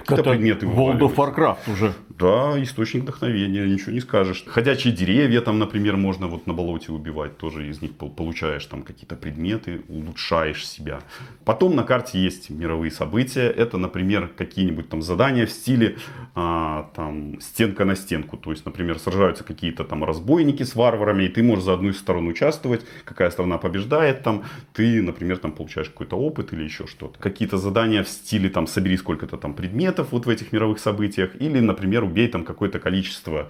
какие-то 0.00 0.22
Это 0.22 0.30
предметы 0.30 0.66
World 0.66 1.00
of. 1.00 1.14
Warcraft 1.14 1.72
уже. 1.72 1.92
Да, 2.08 2.60
источник 2.60 3.02
вдохновения, 3.02 3.66
ничего 3.66 3.92
не 3.92 4.00
скажешь. 4.00 4.44
Ходячие 4.46 4.92
деревья 4.92 5.40
там, 5.40 5.58
например, 5.58 5.96
можно 5.96 6.26
вот 6.26 6.46
на 6.48 6.52
болоте 6.52 6.90
убивать, 6.90 7.38
тоже 7.38 7.68
из 7.68 7.80
них 7.80 7.92
пол- 7.92 8.10
получаешь 8.10 8.66
там 8.66 8.82
какие-то 8.82 9.14
предметы, 9.14 9.82
улучшаешь 9.88 10.66
себя. 10.66 11.00
Потом 11.44 11.76
на 11.76 11.84
карте 11.84 12.18
есть 12.18 12.50
мировые 12.50 12.90
события, 12.90 13.48
это, 13.48 13.78
например, 13.78 14.28
какие-нибудь 14.36 14.88
там 14.88 15.00
задания 15.00 15.46
в 15.46 15.50
стиле 15.50 15.96
а, 16.34 16.90
там 16.94 17.40
стенка 17.40 17.84
на 17.84 17.94
стенку, 17.94 18.36
то 18.36 18.50
есть, 18.50 18.64
например, 18.64 18.98
сражаются 18.98 19.44
какие-то 19.44 19.84
там 19.84 20.04
разбойники 20.04 20.64
с 20.64 20.74
варварами, 20.74 21.24
и 21.24 21.28
ты 21.28 21.42
можешь 21.42 21.64
за 21.64 21.74
одну 21.74 21.90
из 21.90 21.98
сторон 21.98 22.26
участвовать, 22.26 22.84
какая 23.04 23.30
страна 23.30 23.58
побеждает 23.58 24.22
там, 24.22 24.44
ты, 24.72 25.02
например, 25.02 25.38
там 25.38 25.52
получаешь 25.52 25.88
какой-то 25.88 26.16
опыт 26.16 26.52
или 26.52 26.64
еще 26.64 26.86
что-то. 26.86 27.18
Какие-то 27.18 27.58
задания 27.58 28.02
в 28.02 28.08
стиле 28.08 28.48
там 28.48 28.66
собери 28.66 28.96
сколько-то 28.96 29.36
там 29.36 29.54
предметов, 29.54 29.87
предметов 29.88 30.12
вот 30.12 30.26
в 30.26 30.28
этих 30.28 30.52
мировых 30.52 30.78
событиях, 30.78 31.30
или, 31.40 31.60
например, 31.60 32.04
убей 32.04 32.28
там 32.28 32.44
какое-то 32.44 32.78
количество 32.78 33.48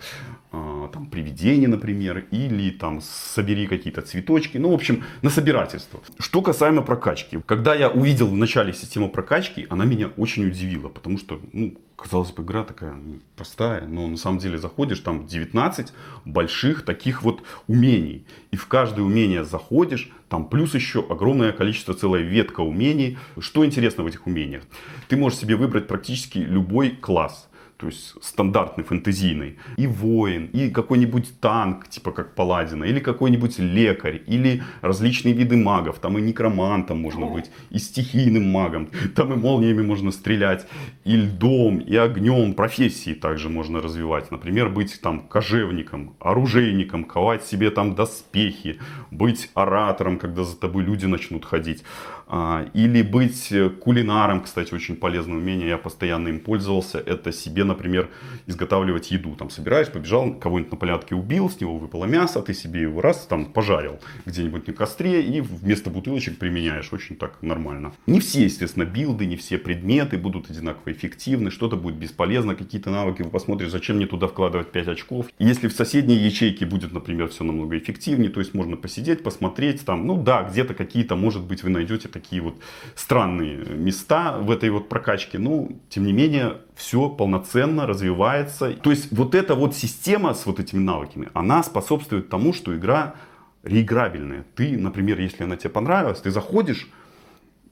там, 0.50 1.06
привидений, 1.10 1.66
например, 1.66 2.24
или 2.30 2.70
там 2.70 3.00
собери 3.00 3.66
какие-то 3.66 4.02
цветочки, 4.02 4.58
ну, 4.58 4.70
в 4.70 4.74
общем, 4.74 5.04
на 5.22 5.30
собирательство. 5.30 6.00
Что 6.18 6.42
касаемо 6.42 6.82
прокачки. 6.82 7.38
Когда 7.46 7.74
я 7.74 7.90
увидел 7.90 8.28
в 8.28 8.36
начале 8.36 8.72
систему 8.72 9.10
прокачки, 9.10 9.66
она 9.68 9.84
меня 9.84 10.08
очень 10.16 10.46
удивила, 10.46 10.88
потому 10.88 11.18
что, 11.18 11.40
ну, 11.52 11.74
казалось 11.96 12.30
бы, 12.30 12.42
игра 12.42 12.64
такая 12.64 12.92
ну, 12.92 13.18
простая, 13.36 13.86
но 13.86 14.06
на 14.06 14.16
самом 14.16 14.38
деле 14.38 14.56
заходишь, 14.58 15.00
там 15.00 15.26
19 15.26 15.92
больших 16.24 16.84
таких 16.84 17.22
вот 17.22 17.42
умений. 17.66 18.24
И 18.50 18.56
в 18.56 18.66
каждое 18.68 19.02
умение 19.02 19.44
заходишь, 19.44 20.10
там 20.28 20.48
плюс 20.48 20.74
еще 20.74 21.04
огромное 21.08 21.52
количество, 21.52 21.94
целая 21.94 22.22
ветка 22.22 22.60
умений. 22.60 23.18
Что 23.38 23.66
интересно 23.66 24.04
в 24.04 24.06
этих 24.06 24.26
умениях? 24.26 24.62
Ты 25.08 25.16
можешь 25.16 25.38
себе 25.38 25.56
выбрать 25.56 25.86
практически 25.88 26.38
любой 26.38 26.90
класс 26.90 27.48
то 27.78 27.86
есть 27.86 28.14
стандартный, 28.20 28.82
фэнтезийный, 28.82 29.56
и 29.76 29.86
воин, 29.86 30.46
и 30.46 30.68
какой-нибудь 30.68 31.38
танк, 31.40 31.88
типа 31.88 32.10
как 32.10 32.34
паладина, 32.34 32.82
или 32.82 32.98
какой-нибудь 32.98 33.60
лекарь, 33.60 34.20
или 34.26 34.64
различные 34.80 35.32
виды 35.32 35.56
магов, 35.56 36.00
там 36.00 36.18
и 36.18 36.20
некромантом 36.20 36.98
можно 37.00 37.26
быть, 37.26 37.52
и 37.70 37.78
стихийным 37.78 38.50
магом, 38.50 38.88
там 39.14 39.32
и 39.32 39.36
молниями 39.36 39.82
можно 39.82 40.10
стрелять, 40.10 40.66
и 41.04 41.14
льдом, 41.14 41.78
и 41.78 41.94
огнем, 41.94 42.54
профессии 42.54 43.14
также 43.14 43.48
можно 43.48 43.80
развивать, 43.80 44.32
например, 44.32 44.70
быть 44.70 45.00
там 45.00 45.20
кожевником, 45.20 46.16
оружейником, 46.18 47.04
ковать 47.04 47.44
себе 47.44 47.70
там 47.70 47.94
доспехи, 47.94 48.80
быть 49.12 49.50
оратором, 49.54 50.18
когда 50.18 50.42
за 50.42 50.56
тобой 50.56 50.82
люди 50.82 51.06
начнут 51.06 51.44
ходить, 51.44 51.84
а, 52.26 52.66
или 52.74 53.02
быть 53.02 53.52
кулинаром, 53.80 54.42
кстати, 54.42 54.74
очень 54.74 54.96
полезное 54.96 55.36
умение, 55.38 55.68
я 55.68 55.78
постоянно 55.78 56.28
им 56.28 56.40
пользовался, 56.40 56.98
это 56.98 57.32
себе 57.32 57.67
например, 57.68 58.10
изготавливать 58.46 59.10
еду. 59.10 59.36
Там 59.36 59.50
собираешь, 59.50 59.88
побежал, 59.88 60.34
кого-нибудь 60.34 60.72
на 60.72 60.76
полянке 60.76 61.14
убил, 61.14 61.48
с 61.48 61.60
него 61.60 61.78
выпало 61.78 62.06
мясо, 62.06 62.42
ты 62.42 62.54
себе 62.54 62.82
его 62.82 63.00
раз 63.00 63.26
там 63.26 63.46
пожарил 63.46 64.00
где-нибудь 64.26 64.66
на 64.66 64.72
костре 64.72 65.22
и 65.22 65.40
вместо 65.40 65.90
бутылочек 65.90 66.38
применяешь. 66.38 66.92
Очень 66.92 67.16
так 67.16 67.40
нормально. 67.42 67.92
Не 68.06 68.20
все, 68.20 68.44
естественно, 68.44 68.84
билды, 68.84 69.26
не 69.26 69.36
все 69.36 69.58
предметы 69.58 70.18
будут 70.18 70.50
одинаково 70.50 70.92
эффективны, 70.92 71.50
что-то 71.50 71.76
будет 71.76 71.96
бесполезно, 71.96 72.54
какие-то 72.54 72.90
навыки 72.90 73.22
вы 73.22 73.30
посмотрите, 73.30 73.70
зачем 73.70 73.96
мне 73.96 74.06
туда 74.06 74.26
вкладывать 74.26 74.72
5 74.72 74.88
очков. 74.88 75.26
Если 75.38 75.68
в 75.68 75.72
соседней 75.72 76.16
ячейке 76.16 76.66
будет, 76.66 76.92
например, 76.92 77.28
все 77.28 77.44
намного 77.44 77.76
эффективнее, 77.78 78.30
то 78.30 78.40
есть 78.40 78.54
можно 78.54 78.76
посидеть, 78.76 79.22
посмотреть, 79.22 79.84
там, 79.84 80.06
ну 80.06 80.20
да, 80.20 80.42
где-то 80.42 80.74
какие-то, 80.74 81.16
может 81.16 81.42
быть, 81.42 81.62
вы 81.62 81.70
найдете 81.70 82.08
такие 82.08 82.42
вот 82.42 82.54
странные 82.94 83.56
места 83.56 84.38
в 84.38 84.50
этой 84.50 84.70
вот 84.70 84.88
прокачке, 84.88 85.38
но, 85.38 85.68
тем 85.88 86.06
не 86.06 86.12
менее, 86.12 86.58
все 86.74 87.08
полноценно 87.08 87.57
развивается. 87.86 88.72
То 88.72 88.90
есть 88.90 89.12
вот 89.12 89.34
эта 89.34 89.54
вот 89.54 89.74
система 89.74 90.34
с 90.34 90.46
вот 90.46 90.60
этими 90.60 90.80
навыками, 90.80 91.28
она 91.34 91.62
способствует 91.62 92.28
тому, 92.28 92.52
что 92.52 92.76
игра 92.76 93.14
реиграбельная. 93.62 94.44
Ты, 94.54 94.78
например, 94.78 95.20
если 95.20 95.44
она 95.44 95.56
тебе 95.56 95.70
понравилась, 95.70 96.20
ты 96.20 96.30
заходишь, 96.30 96.88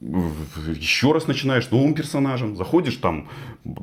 еще 0.01 1.13
раз 1.13 1.27
начинаешь 1.27 1.71
новым 1.71 1.95
персонажем, 1.95 2.57
заходишь 2.57 2.97
там, 2.97 3.29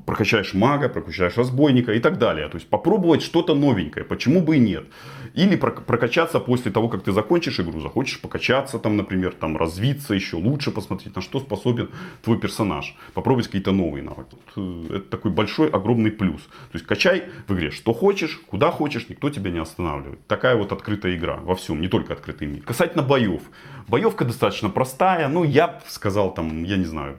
прокачаешь 0.05 0.53
мага, 0.53 0.89
прокачаешь 0.89 1.37
разбойника 1.37 1.93
и 1.93 1.99
так 1.99 2.17
далее. 2.17 2.47
То 2.49 2.57
есть 2.57 2.69
попробовать 2.69 3.23
что-то 3.23 3.55
новенькое, 3.55 4.05
почему 4.05 4.41
бы 4.41 4.57
и 4.57 4.59
нет. 4.59 4.85
Или 5.33 5.55
прокачаться 5.55 6.39
после 6.39 6.71
того, 6.71 6.89
как 6.89 7.03
ты 7.03 7.11
закончишь 7.11 7.59
игру, 7.59 7.79
захочешь 7.79 8.21
покачаться 8.21 8.77
там, 8.77 8.97
например, 8.97 9.33
там 9.33 9.57
развиться 9.57 10.13
еще 10.13 10.37
лучше, 10.37 10.71
посмотреть, 10.71 11.15
на 11.15 11.21
что 11.21 11.39
способен 11.39 11.89
твой 12.21 12.39
персонаж. 12.39 12.95
Попробовать 13.13 13.47
какие-то 13.47 13.71
новые 13.71 14.03
навыки. 14.03 14.37
Э, 14.55 14.97
это 14.97 15.09
такой 15.09 15.31
большой, 15.31 15.69
огромный 15.69 16.11
плюс. 16.11 16.41
То 16.43 16.77
есть 16.77 16.85
качай 16.85 17.23
в 17.47 17.53
игре 17.53 17.71
что 17.71 17.93
хочешь, 17.93 18.39
куда 18.47 18.71
хочешь, 18.71 19.09
никто 19.09 19.29
тебя 19.29 19.49
не 19.49 19.59
останавливает. 19.59 20.25
Такая 20.27 20.55
вот 20.55 20.71
открытая 20.71 21.15
игра 21.15 21.37
во 21.37 21.55
всем, 21.55 21.81
не 21.81 21.87
только 21.87 22.13
открытый 22.13 22.47
мир. 22.47 22.61
Касательно 22.61 23.03
боев. 23.03 23.41
Боевка 23.87 24.25
достаточно 24.25 24.69
простая, 24.69 25.27
ну 25.27 25.43
я 25.43 25.81
сказал 25.87 26.12
там, 26.31 26.63
я 26.63 26.77
не 26.77 26.85
знаю, 26.85 27.17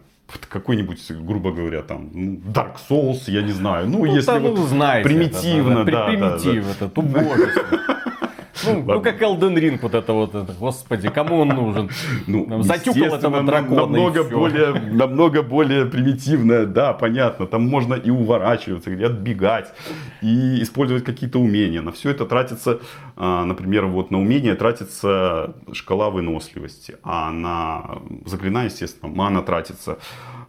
какой-нибудь, 0.49 1.11
грубо 1.11 1.53
говоря, 1.53 1.83
там, 1.83 2.11
ну, 2.13 2.41
Dark 2.53 2.77
Souls, 2.89 3.25
я 3.27 3.43
не 3.43 3.53
знаю. 3.53 3.89
Ну, 3.89 3.99
ну 3.99 4.05
если 4.07 4.27
там, 4.27 4.43
вот 4.43 4.59
знаете, 4.69 5.09
примитивно, 5.09 5.81
это, 5.81 5.91
да, 5.91 6.07
примитив, 6.07 6.65
да, 6.65 6.75
да. 6.81 6.87
это 6.87 7.01
убожество. 7.01 7.79
Ну, 8.65 8.83
ну, 8.87 9.01
как 9.01 9.21
Elden 9.21 9.55
Ring 9.57 9.79
вот 9.83 9.95
это 9.95 10.13
вот, 10.13 10.35
это, 10.35 10.53
господи, 10.53 11.09
кому 11.09 11.41
он 11.41 11.49
нужен? 11.49 11.91
Ну, 12.27 12.63
Затюкал 12.63 13.17
этого 13.17 13.43
дракона 13.43 13.81
намного 13.81 14.25
более, 14.25 14.73
намного 14.73 15.43
более 15.43 15.87
примитивное, 15.87 16.67
да, 16.67 16.93
понятно. 16.93 17.47
Там 17.47 17.69
можно 17.69 17.95
и 17.95 18.11
уворачиваться, 18.11 18.91
и 18.91 19.03
отбегать, 19.03 19.73
и 20.23 20.63
использовать 20.63 21.05
какие-то 21.05 21.39
умения. 21.39 21.83
На 21.83 21.93
все 21.93 22.11
это 22.11 22.27
тратится, 22.27 22.81
а, 23.17 23.45
например, 23.45 23.87
вот 23.87 24.11
на 24.11 24.21
умения 24.21 24.55
тратится 24.55 25.55
шкала 25.73 26.11
выносливости, 26.11 26.97
а 27.03 27.31
на 27.31 27.99
заклинания, 28.27 28.71
естественно, 28.71 29.13
мана 29.13 29.43
тратится. 29.43 29.99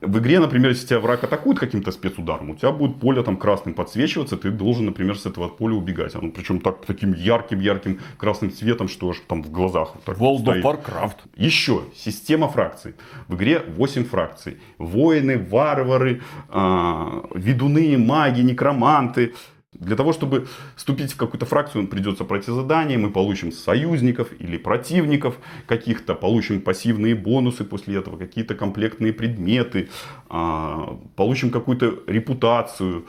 В 0.01 0.19
игре, 0.19 0.39
например, 0.39 0.71
если 0.71 0.87
тебя 0.87 0.99
враг 0.99 1.23
атакует 1.23 1.59
каким-то 1.59 1.91
спецударом, 1.91 2.51
у 2.51 2.55
тебя 2.55 2.71
будет 2.71 2.99
поле 2.99 3.23
там 3.23 3.37
красным 3.37 3.73
подсвечиваться, 3.73 4.37
ты 4.37 4.51
должен, 4.51 4.85
например, 4.85 5.17
с 5.17 5.25
этого 5.25 5.47
поля 5.47 5.75
убегать. 5.75 6.15
Оно 6.15 6.29
причем 6.29 6.59
так, 6.59 6.85
таким 6.85 7.13
ярким-ярким 7.13 7.94
красным 8.17 8.51
цветом, 8.51 8.87
что 8.87 9.09
аж 9.09 9.21
там 9.27 9.43
в 9.43 9.51
глазах. 9.51 9.93
Так 10.05 10.17
World 10.17 10.39
стоит. 10.39 10.63
of 10.63 10.85
Warcraft. 10.85 11.17
Еще, 11.35 11.81
система 11.95 12.47
фракций. 12.47 12.93
В 13.27 13.35
игре 13.35 13.59
8 13.59 14.05
фракций. 14.05 14.57
Воины, 14.77 15.37
варвары, 15.37 16.21
э, 16.49 17.21
ведуны, 17.35 17.97
маги, 17.97 18.41
некроманты. 18.41 19.33
Для 19.79 19.95
того, 19.95 20.13
чтобы 20.13 20.47
вступить 20.75 21.11
в 21.13 21.17
какую-то 21.17 21.45
фракцию, 21.45 21.87
придется 21.87 22.23
пройти 22.23 22.51
задание, 22.51 22.97
мы 22.97 23.11
получим 23.11 23.51
союзников 23.51 24.29
или 24.39 24.57
противников 24.57 25.37
каких-то, 25.67 26.15
получим 26.15 26.61
пассивные 26.61 27.13
бонусы 27.13 27.65
после 27.65 27.97
этого, 27.97 28.17
какие-то 28.17 28.55
комплектные 28.55 29.11
предметы, 29.11 29.89
а, 30.29 30.97
получим 31.15 31.49
какую-то 31.49 32.03
репутацию, 32.07 33.05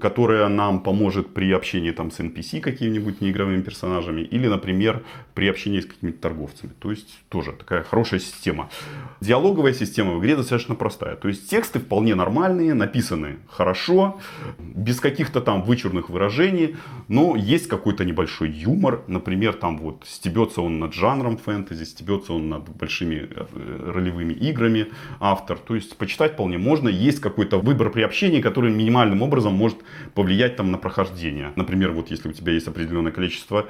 которая 0.00 0.48
нам 0.48 0.80
поможет 0.80 1.34
при 1.34 1.52
общении 1.52 1.90
там, 1.90 2.10
с 2.10 2.20
NPC 2.20 2.60
какими-нибудь 2.60 3.20
неигровыми 3.20 3.62
персонажами 3.62 4.22
или, 4.22 4.46
например, 4.46 5.02
при 5.34 5.48
общении 5.48 5.80
с 5.80 5.86
какими-то 5.86 6.20
торговцами. 6.20 6.72
То 6.78 6.90
есть 6.90 7.08
тоже 7.28 7.52
такая 7.52 7.82
хорошая 7.82 8.20
система. 8.20 8.70
Диалоговая 9.20 9.74
система 9.74 10.14
в 10.14 10.20
игре 10.20 10.36
достаточно 10.36 10.74
простая. 10.74 11.16
То 11.16 11.28
есть 11.28 11.50
тексты 11.50 11.80
вполне 11.80 12.14
нормальные, 12.14 12.74
написаны 12.74 13.38
хорошо, 13.48 14.20
без 14.58 15.00
каких-то 15.00 15.40
там 15.40 15.62
вычурных 15.62 16.10
выражений, 16.10 16.76
но 17.08 17.36
есть 17.36 17.66
какой-то 17.66 18.04
небольшой 18.04 18.50
юмор. 18.50 19.02
Например, 19.08 19.52
там 19.52 19.78
вот 19.78 20.04
стебется 20.06 20.62
он 20.62 20.78
над 20.78 20.94
жанром 20.94 21.36
фэнтези, 21.36 21.84
стебется 21.84 22.32
он 22.32 22.48
над 22.48 22.68
большими 22.68 23.28
э, 23.30 23.92
ролевыми 23.92 24.32
играми 24.32 24.86
автор. 25.18 25.58
То 25.58 25.74
есть 25.74 25.96
почитать 25.96 26.34
вполне 26.34 26.58
можно. 26.58 26.88
Есть 26.88 27.20
какой-то 27.20 27.58
выбор 27.58 27.90
при 27.90 28.02
общении, 28.02 28.40
который 28.40 28.72
минимальным 28.72 29.22
образом 29.22 29.39
образом 29.40 29.54
может 29.54 29.78
повлиять 30.14 30.56
там 30.56 30.70
на 30.70 30.78
прохождение. 30.78 31.52
Например, 31.56 31.92
вот 31.92 32.10
если 32.10 32.28
у 32.28 32.32
тебя 32.32 32.52
есть 32.52 32.68
определенное 32.68 33.12
количество 33.12 33.66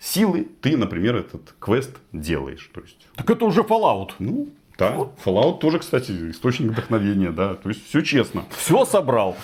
силы, 0.00 0.48
ты, 0.60 0.76
например, 0.76 1.16
этот 1.16 1.54
квест 1.58 1.96
делаешь. 2.12 2.70
То 2.72 2.80
есть... 2.80 3.06
Так 3.16 3.28
это 3.30 3.44
уже 3.44 3.62
Fallout. 3.62 4.12
Ну, 4.18 4.48
да. 4.78 4.96
Fallout 5.24 5.58
тоже, 5.58 5.80
кстати, 5.80 6.12
источник 6.30 6.70
вдохновения, 6.70 7.30
да. 7.30 7.54
То 7.54 7.68
есть 7.68 7.86
все 7.88 8.02
честно. 8.02 8.44
Все 8.56 8.84
собрал. 8.84 9.36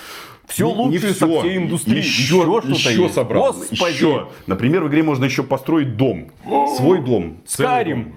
Все 0.47 0.69
не, 0.69 0.75
лучшее 0.75 1.09
не 1.09 1.15
все. 1.15 1.15
со 1.15 1.41
всей 1.41 1.57
индустрии. 1.57 1.97
Еще, 1.97 2.37
еще, 2.37 2.91
еще 2.91 3.03
есть. 3.03 3.15
собрал. 3.15 3.53
Господи. 3.55 3.93
Еще. 3.93 4.29
Например, 4.47 4.85
в 4.85 4.89
игре 4.89 5.03
можно 5.03 5.25
еще 5.25 5.43
построить 5.43 5.97
дом. 5.97 6.31
Свой 6.77 7.03
дом. 7.03 7.39
Скарим. 7.47 8.17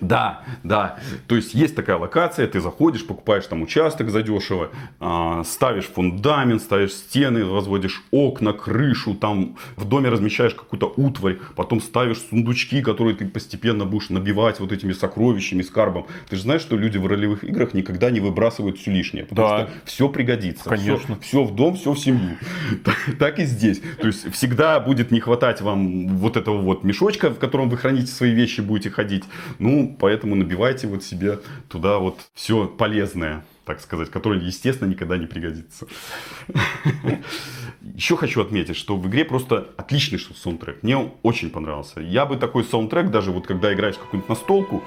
Да, 0.00 0.42
да. 0.64 0.98
То 1.28 1.36
есть 1.36 1.54
есть 1.54 1.76
такая 1.76 1.96
локация, 1.96 2.46
ты 2.46 2.60
заходишь, 2.60 3.06
покупаешь 3.06 3.46
там 3.46 3.62
участок 3.62 4.10
задешево, 4.10 4.70
э, 5.00 5.42
ставишь 5.44 5.86
фундамент, 5.86 6.62
ставишь 6.62 6.92
стены, 6.92 7.44
возводишь 7.44 8.02
окна, 8.10 8.52
крышу, 8.52 9.14
там 9.14 9.56
в 9.76 9.84
доме 9.84 10.08
размещаешь 10.08 10.54
какую-то 10.54 10.92
утварь, 10.96 11.38
потом 11.54 11.80
ставишь 11.80 12.18
сундучки, 12.18 12.82
которые 12.82 13.14
ты 13.14 13.26
постепенно 13.26 13.84
будешь 13.84 14.10
набивать 14.10 14.60
вот 14.60 14.72
этими 14.72 14.92
сокровищами, 14.92 15.62
скарбом. 15.62 16.06
Ты 16.28 16.36
же 16.36 16.42
знаешь, 16.42 16.62
что 16.62 16.76
люди 16.76 16.98
в 16.98 17.06
ролевых 17.06 17.44
играх 17.44 17.72
никогда 17.72 18.10
не 18.10 18.20
выбрасывают 18.20 18.78
все 18.78 18.90
лишнее, 18.90 19.24
потому 19.24 19.48
да. 19.48 19.58
что 19.58 19.70
все 19.84 20.08
пригодится. 20.08 20.68
Конечно. 20.68 21.16
Все, 21.20 21.28
все 21.28 21.44
в 21.44 21.54
дом, 21.54 21.76
все 21.76 21.92
в 21.92 21.98
семью. 21.98 22.36
Так 23.18 23.38
и 23.38 23.44
здесь. 23.44 23.80
То 24.00 24.08
есть 24.08 24.32
всегда 24.32 24.80
будет 24.80 25.10
не 25.10 25.20
хватать 25.20 25.60
вам 25.60 26.08
вот 26.08 26.36
этого 26.36 26.60
вот 26.60 26.84
мешочка, 26.84 27.30
в 27.30 27.38
котором 27.38 27.68
вы 27.68 27.76
храните 27.76 28.08
свои 28.08 28.32
вещи, 28.32 28.60
будете 28.60 28.90
ходить. 28.90 29.24
Ну, 29.58 29.83
поэтому 29.86 30.34
набивайте 30.34 30.86
вот 30.86 31.02
себе 31.04 31.40
туда 31.68 31.98
вот 31.98 32.18
все 32.34 32.66
полезное 32.66 33.44
так 33.64 33.80
сказать, 33.80 34.10
которое, 34.10 34.40
естественно, 34.40 34.88
никогда 34.88 35.16
не 35.16 35.26
пригодится. 35.26 35.86
Еще 37.94 38.16
хочу 38.16 38.42
отметить, 38.42 38.76
что 38.76 38.96
в 38.96 39.08
игре 39.08 39.24
просто 39.24 39.68
отличный 39.76 40.18
саундтрек. 40.18 40.82
Мне 40.82 41.12
очень 41.22 41.50
понравился. 41.50 42.00
Я 42.00 42.26
бы 42.26 42.36
такой 42.36 42.64
саундтрек, 42.64 43.10
даже 43.10 43.30
вот 43.30 43.46
когда 43.46 43.72
играешь 43.72 43.96
какую-нибудь 43.96 44.28
настолку, 44.28 44.82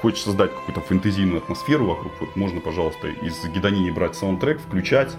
хочешь 0.00 0.22
создать 0.22 0.52
какую-то 0.52 0.80
фэнтезийную 0.82 1.38
атмосферу 1.38 1.86
вокруг, 1.86 2.12
вот 2.20 2.36
можно, 2.36 2.60
пожалуйста, 2.60 3.08
из 3.08 3.44
Гедонини 3.54 3.90
брать 3.90 4.14
саундтрек, 4.14 4.60
включать, 4.60 5.16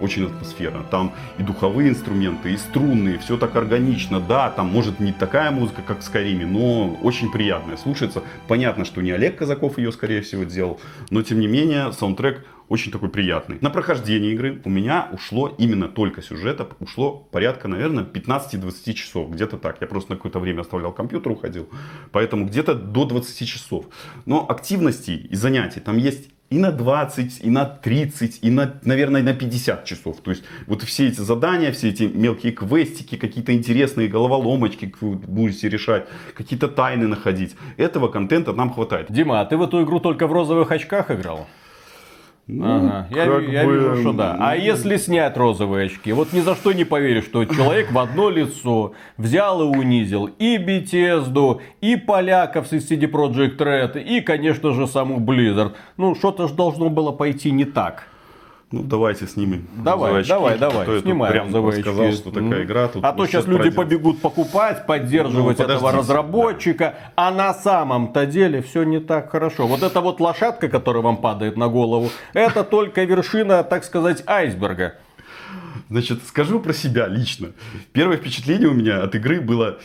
очень 0.00 0.26
атмосферно. 0.26 0.84
Там 0.90 1.12
и 1.38 1.42
духовые 1.42 1.90
инструменты, 1.90 2.52
и 2.52 2.56
струнные, 2.56 3.18
все 3.18 3.36
так 3.36 3.54
органично. 3.56 4.20
Да, 4.20 4.50
там 4.50 4.68
может 4.68 5.00
не 5.00 5.12
такая 5.12 5.50
музыка, 5.50 5.82
как 5.86 6.00
в 6.00 6.02
Скайриме, 6.02 6.46
но 6.46 6.94
очень 7.02 7.30
приятная. 7.30 7.76
Слушается. 7.76 8.22
Понятно, 8.48 8.84
что 8.84 9.02
не 9.02 9.10
Олег 9.10 9.36
Казаков 9.38 9.78
ее, 9.78 9.92
скорее 9.92 10.22
всего, 10.22 10.44
делал, 10.44 10.80
но 11.10 11.22
тем 11.22 11.40
не 11.40 11.46
менее 11.46 11.92
саундтрек 11.92 12.44
очень 12.68 12.90
такой 12.90 13.08
приятный. 13.08 13.58
На 13.60 13.70
прохождение 13.70 14.32
игры 14.32 14.60
у 14.64 14.70
меня 14.70 15.08
ушло 15.12 15.54
именно 15.58 15.88
только 15.88 16.22
сюжета, 16.22 16.68
ушло 16.80 17.12
порядка, 17.30 17.68
наверное, 17.68 18.04
15-20 18.04 18.92
часов, 18.94 19.30
где-то 19.30 19.56
так. 19.56 19.80
Я 19.80 19.86
просто 19.86 20.12
на 20.12 20.16
какое-то 20.16 20.40
время 20.40 20.62
оставлял 20.62 20.92
компьютер, 20.92 21.32
уходил, 21.32 21.68
поэтому 22.12 22.46
где-то 22.46 22.74
до 22.74 23.04
20 23.04 23.48
часов. 23.48 23.86
Но 24.24 24.44
активностей 24.48 25.16
и 25.16 25.36
занятий 25.36 25.80
там 25.80 25.96
есть 25.96 26.30
и 26.50 26.58
на 26.58 26.70
20, 26.70 27.40
и 27.44 27.50
на 27.50 27.64
30, 27.64 28.38
и 28.42 28.50
на, 28.50 28.74
наверное, 28.84 29.22
на 29.22 29.34
50 29.34 29.84
часов. 29.84 30.20
То 30.20 30.30
есть 30.30 30.44
вот 30.66 30.82
все 30.82 31.08
эти 31.08 31.20
задания, 31.20 31.72
все 31.72 31.90
эти 31.90 32.04
мелкие 32.04 32.52
квестики, 32.52 33.16
какие-то 33.16 33.52
интересные 33.52 34.08
головоломочки 34.08 34.92
будете 35.00 35.68
решать, 35.68 36.06
какие-то 36.34 36.68
тайны 36.68 37.08
находить. 37.08 37.56
Этого 37.76 38.08
контента 38.08 38.52
нам 38.52 38.72
хватает. 38.72 39.10
Дима, 39.10 39.40
а 39.40 39.44
ты 39.44 39.56
в 39.56 39.62
эту 39.62 39.82
игру 39.82 40.00
только 40.00 40.26
в 40.26 40.32
розовых 40.32 40.70
очках 40.70 41.10
играл? 41.10 41.46
Ну, 42.48 42.64
Ага, 42.64 43.08
я, 43.10 43.26
как 43.26 43.48
я 43.48 43.64
бы, 43.64 43.74
вижу, 43.74 43.96
что 43.96 44.12
да. 44.12 44.36
А 44.38 44.54
если 44.54 44.96
снять 44.98 45.36
розовые 45.36 45.86
очки? 45.86 46.12
Вот 46.12 46.32
ни 46.32 46.38
за 46.38 46.54
что 46.54 46.72
не 46.72 46.84
поверишь, 46.84 47.24
что 47.24 47.44
человек 47.44 47.90
в 47.90 47.98
одно 47.98 48.30
лицо 48.30 48.92
взял 49.16 49.62
и 49.62 49.76
унизил 49.76 50.26
и 50.26 50.56
Bethesda, 50.56 51.58
и 51.80 51.96
поляков 51.96 52.68
с 52.68 52.72
CD 52.72 53.10
Projekt 53.10 53.56
Red, 53.56 54.00
и, 54.00 54.20
конечно 54.20 54.72
же, 54.74 54.86
саму 54.86 55.18
Blizzard. 55.18 55.72
Ну, 55.96 56.14
что-то 56.14 56.46
же 56.46 56.54
должно 56.54 56.88
было 56.88 57.10
пойти 57.10 57.50
не 57.50 57.64
так. 57.64 58.06
Ну, 58.72 58.82
давайте 58.82 59.28
снимем. 59.28 59.68
Давай, 59.76 60.20
очки. 60.20 60.28
давай, 60.28 60.58
давай, 60.58 60.82
А 60.82 60.84
то 60.84 60.92
я 60.92 60.96
тут 60.96 61.04
снимаем 61.04 61.32
прям 61.32 61.46
розовые 61.46 61.82
сказал, 61.82 62.12
что 62.12 62.30
такая 62.32 62.64
игра. 62.64 62.88
Тут 62.88 63.04
а 63.04 63.12
то 63.12 63.26
сейчас 63.26 63.46
люди 63.46 63.70
пройдем. 63.70 63.76
побегут 63.76 64.20
покупать, 64.20 64.86
поддерживать 64.86 65.58
Ну, 65.58 65.64
этого 65.64 65.92
разработчика, 65.92 66.96
а 67.14 67.30
на 67.30 67.54
самом-то 67.54 68.26
деле 68.26 68.62
все 68.62 68.82
не 68.82 68.98
так 68.98 69.30
хорошо. 69.30 69.68
Вот 69.68 69.84
эта 69.84 70.00
вот 70.00 70.18
лошадка, 70.20 70.68
которая 70.68 71.04
вам 71.04 71.18
падает 71.18 71.56
на 71.56 71.68
голову, 71.68 72.10
это 72.32 72.64
только 72.64 73.04
вершина, 73.04 73.62
так 73.62 73.84
сказать, 73.84 74.24
айсберга. 74.26 74.96
Значит, 75.88 76.24
скажу 76.26 76.58
про 76.58 76.72
себя 76.72 77.06
лично. 77.06 77.52
Первое 77.92 78.16
впечатление 78.16 78.68
у 78.68 78.74
меня 78.74 79.00
от 79.00 79.14
игры 79.14 79.40
было 79.40 79.78